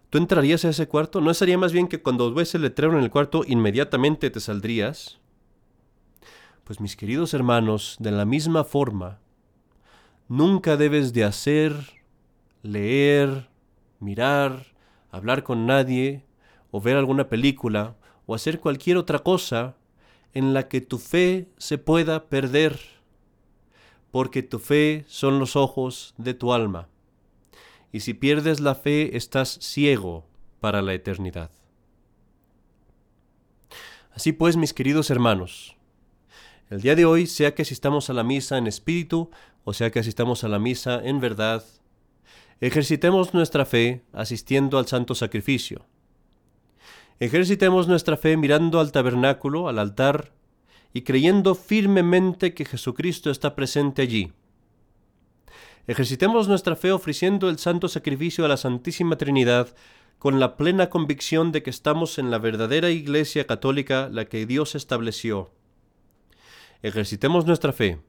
¿Tú 0.09 0.17
entrarías 0.17 0.65
a 0.65 0.69
ese 0.69 0.87
cuarto? 0.87 1.21
¿No 1.21 1.33
sería 1.33 1.57
más 1.57 1.71
bien 1.71 1.87
que 1.87 2.01
cuando 2.01 2.33
ves 2.33 2.55
el 2.55 2.63
letrero 2.63 2.97
en 2.97 3.03
el 3.03 3.11
cuarto 3.11 3.43
inmediatamente 3.47 4.29
te 4.29 4.39
saldrías? 4.39 5.19
Pues 6.63 6.79
mis 6.79 6.95
queridos 6.95 7.33
hermanos, 7.33 7.97
de 7.99 8.11
la 8.11 8.25
misma 8.25 8.63
forma, 8.63 9.19
Nunca 10.29 10.77
debes 10.77 11.11
de 11.13 11.23
hacer, 11.23 11.73
leer, 12.61 13.49
mirar, 13.99 14.67
hablar 15.09 15.41
con 15.41 15.65
nadie, 15.65 16.23
o 16.69 16.79
ver 16.79 16.97
alguna 16.97 17.29
película, 17.29 17.95
o 18.27 18.35
hacer 18.35 18.59
cualquier 18.59 18.97
otra 18.97 19.17
cosa 19.17 19.75
en 20.33 20.53
la 20.53 20.67
que 20.67 20.81
tu 20.81 20.97
fe 20.97 21.47
se 21.57 21.77
pueda 21.77 22.29
perder, 22.29 22.79
porque 24.11 24.43
tu 24.43 24.59
fe 24.59 25.05
son 25.07 25.39
los 25.39 25.55
ojos 25.55 26.13
de 26.17 26.33
tu 26.33 26.53
alma. 26.53 26.87
y 27.91 28.01
si 28.01 28.13
pierdes 28.13 28.59
la 28.59 28.75
fe 28.75 29.17
estás 29.17 29.57
ciego 29.61 30.23
para 30.59 30.83
la 30.83 30.93
eternidad. 30.93 31.49
Así 34.11 34.31
pues, 34.31 34.57
mis 34.57 34.73
queridos 34.73 35.09
hermanos, 35.09 35.75
el 36.69 36.81
día 36.81 36.95
de 36.95 37.05
hoy, 37.05 37.25
sea 37.25 37.55
que 37.55 37.63
asistamos 37.63 38.11
a 38.11 38.13
la 38.13 38.23
misa 38.23 38.59
en 38.59 38.67
espíritu 38.67 39.31
o 39.63 39.73
sea 39.73 39.91
que 39.91 39.99
asistamos 39.99 40.43
a 40.43 40.47
la 40.47 40.57
misa 40.57 40.99
en 41.03 41.19
verdad, 41.19 41.63
ejercitemos 42.59 43.35
nuestra 43.35 43.65
fe 43.65 44.01
asistiendo 44.13 44.79
al 44.79 44.87
santo 44.87 45.13
sacrificio. 45.15 45.85
Ejercitemos 47.19 47.87
nuestra 47.89 48.15
fe 48.15 48.37
mirando 48.37 48.79
al 48.79 48.93
tabernáculo, 48.93 49.67
al 49.67 49.77
altar, 49.77 50.31
y 50.93 51.01
creyendo 51.01 51.53
firmemente 51.53 52.53
que 52.53 52.63
Jesucristo 52.63 53.29
está 53.29 53.55
presente 53.55 54.01
allí. 54.01 54.31
Ejercitemos 55.85 56.47
nuestra 56.47 56.75
fe 56.75 56.91
ofreciendo 56.91 57.49
el 57.49 57.59
santo 57.59 57.89
sacrificio 57.89 58.45
a 58.45 58.47
la 58.47 58.57
Santísima 58.57 59.17
Trinidad 59.17 59.75
con 60.17 60.39
la 60.39 60.55
plena 60.55 60.89
convicción 60.89 61.51
de 61.51 61.61
que 61.61 61.69
estamos 61.69 62.19
en 62.19 62.31
la 62.31 62.37
verdadera 62.37 62.89
Iglesia 62.89 63.45
católica, 63.45 64.09
la 64.11 64.25
que 64.25 64.45
Dios 64.45 64.75
estableció. 64.75 65.51
Ejercitemos 66.83 67.45
nuestra 67.45 67.73
fe, 67.73 67.99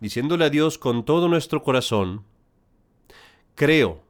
diciéndole 0.00 0.44
a 0.44 0.50
Dios 0.50 0.78
con 0.78 1.04
todo 1.04 1.28
nuestro 1.28 1.62
corazón, 1.62 2.24
creo, 3.54 4.02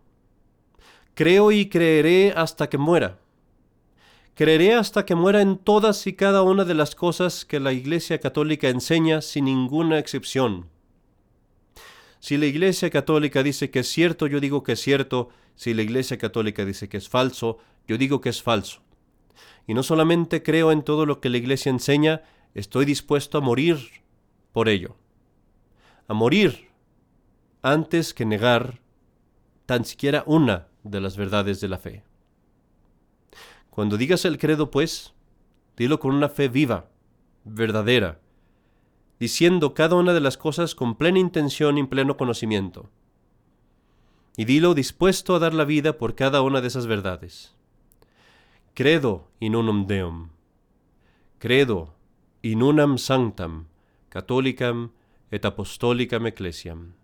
creo 1.14 1.52
y 1.52 1.68
creeré 1.68 2.32
hasta 2.34 2.68
que 2.68 2.78
muera. 2.78 3.18
Creeré 4.38 4.74
hasta 4.74 5.04
que 5.04 5.16
muera 5.16 5.42
en 5.42 5.58
todas 5.58 6.06
y 6.06 6.12
cada 6.12 6.42
una 6.42 6.64
de 6.64 6.74
las 6.74 6.94
cosas 6.94 7.44
que 7.44 7.58
la 7.58 7.72
Iglesia 7.72 8.20
Católica 8.20 8.68
enseña 8.68 9.20
sin 9.20 9.46
ninguna 9.46 9.98
excepción. 9.98 10.68
Si 12.20 12.36
la 12.36 12.46
Iglesia 12.46 12.88
Católica 12.88 13.42
dice 13.42 13.72
que 13.72 13.80
es 13.80 13.88
cierto, 13.88 14.28
yo 14.28 14.38
digo 14.38 14.62
que 14.62 14.74
es 14.74 14.80
cierto. 14.80 15.30
Si 15.56 15.74
la 15.74 15.82
Iglesia 15.82 16.18
Católica 16.18 16.64
dice 16.64 16.88
que 16.88 16.98
es 16.98 17.08
falso, 17.08 17.58
yo 17.88 17.98
digo 17.98 18.20
que 18.20 18.28
es 18.28 18.40
falso. 18.40 18.80
Y 19.66 19.74
no 19.74 19.82
solamente 19.82 20.44
creo 20.44 20.70
en 20.70 20.84
todo 20.84 21.04
lo 21.04 21.20
que 21.20 21.30
la 21.30 21.38
Iglesia 21.38 21.70
enseña, 21.70 22.22
estoy 22.54 22.84
dispuesto 22.84 23.38
a 23.38 23.40
morir 23.40 23.90
por 24.52 24.68
ello. 24.68 24.94
A 26.06 26.14
morir 26.14 26.68
antes 27.60 28.14
que 28.14 28.24
negar 28.24 28.78
tan 29.66 29.84
siquiera 29.84 30.22
una 30.26 30.68
de 30.84 31.00
las 31.00 31.16
verdades 31.16 31.60
de 31.60 31.66
la 31.66 31.78
fe. 31.78 32.07
Cuando 33.78 33.96
digas 33.96 34.24
el 34.24 34.38
credo, 34.38 34.72
pues, 34.72 35.14
dilo 35.76 36.00
con 36.00 36.12
una 36.12 36.28
fe 36.28 36.48
viva, 36.48 36.90
verdadera, 37.44 38.20
diciendo 39.20 39.72
cada 39.72 39.94
una 39.94 40.12
de 40.12 40.20
las 40.20 40.36
cosas 40.36 40.74
con 40.74 40.96
plena 40.96 41.20
intención 41.20 41.78
y 41.78 41.84
pleno 41.84 42.16
conocimiento. 42.16 42.90
Y 44.36 44.46
dilo 44.46 44.74
dispuesto 44.74 45.36
a 45.36 45.38
dar 45.38 45.54
la 45.54 45.64
vida 45.64 45.96
por 45.96 46.16
cada 46.16 46.42
una 46.42 46.60
de 46.60 46.66
esas 46.66 46.88
verdades. 46.88 47.54
Credo 48.74 49.28
in 49.38 49.54
unum 49.54 49.86
Deum. 49.86 50.30
Credo 51.38 51.94
in 52.42 52.64
unam 52.64 52.98
sanctam, 52.98 53.68
catholicam 54.08 54.90
et 55.30 55.44
apostolicam 55.44 56.26
ecclesiam. 56.26 56.94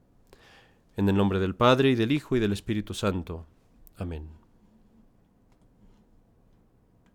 En 0.97 1.09
el 1.09 1.15
nombre 1.15 1.39
del 1.39 1.55
Padre, 1.55 1.91
y 1.91 1.95
del 1.95 2.11
Hijo, 2.11 2.35
y 2.35 2.41
del 2.41 2.53
Espíritu 2.53 2.95
Santo. 2.95 3.47
Amén. 3.97 4.44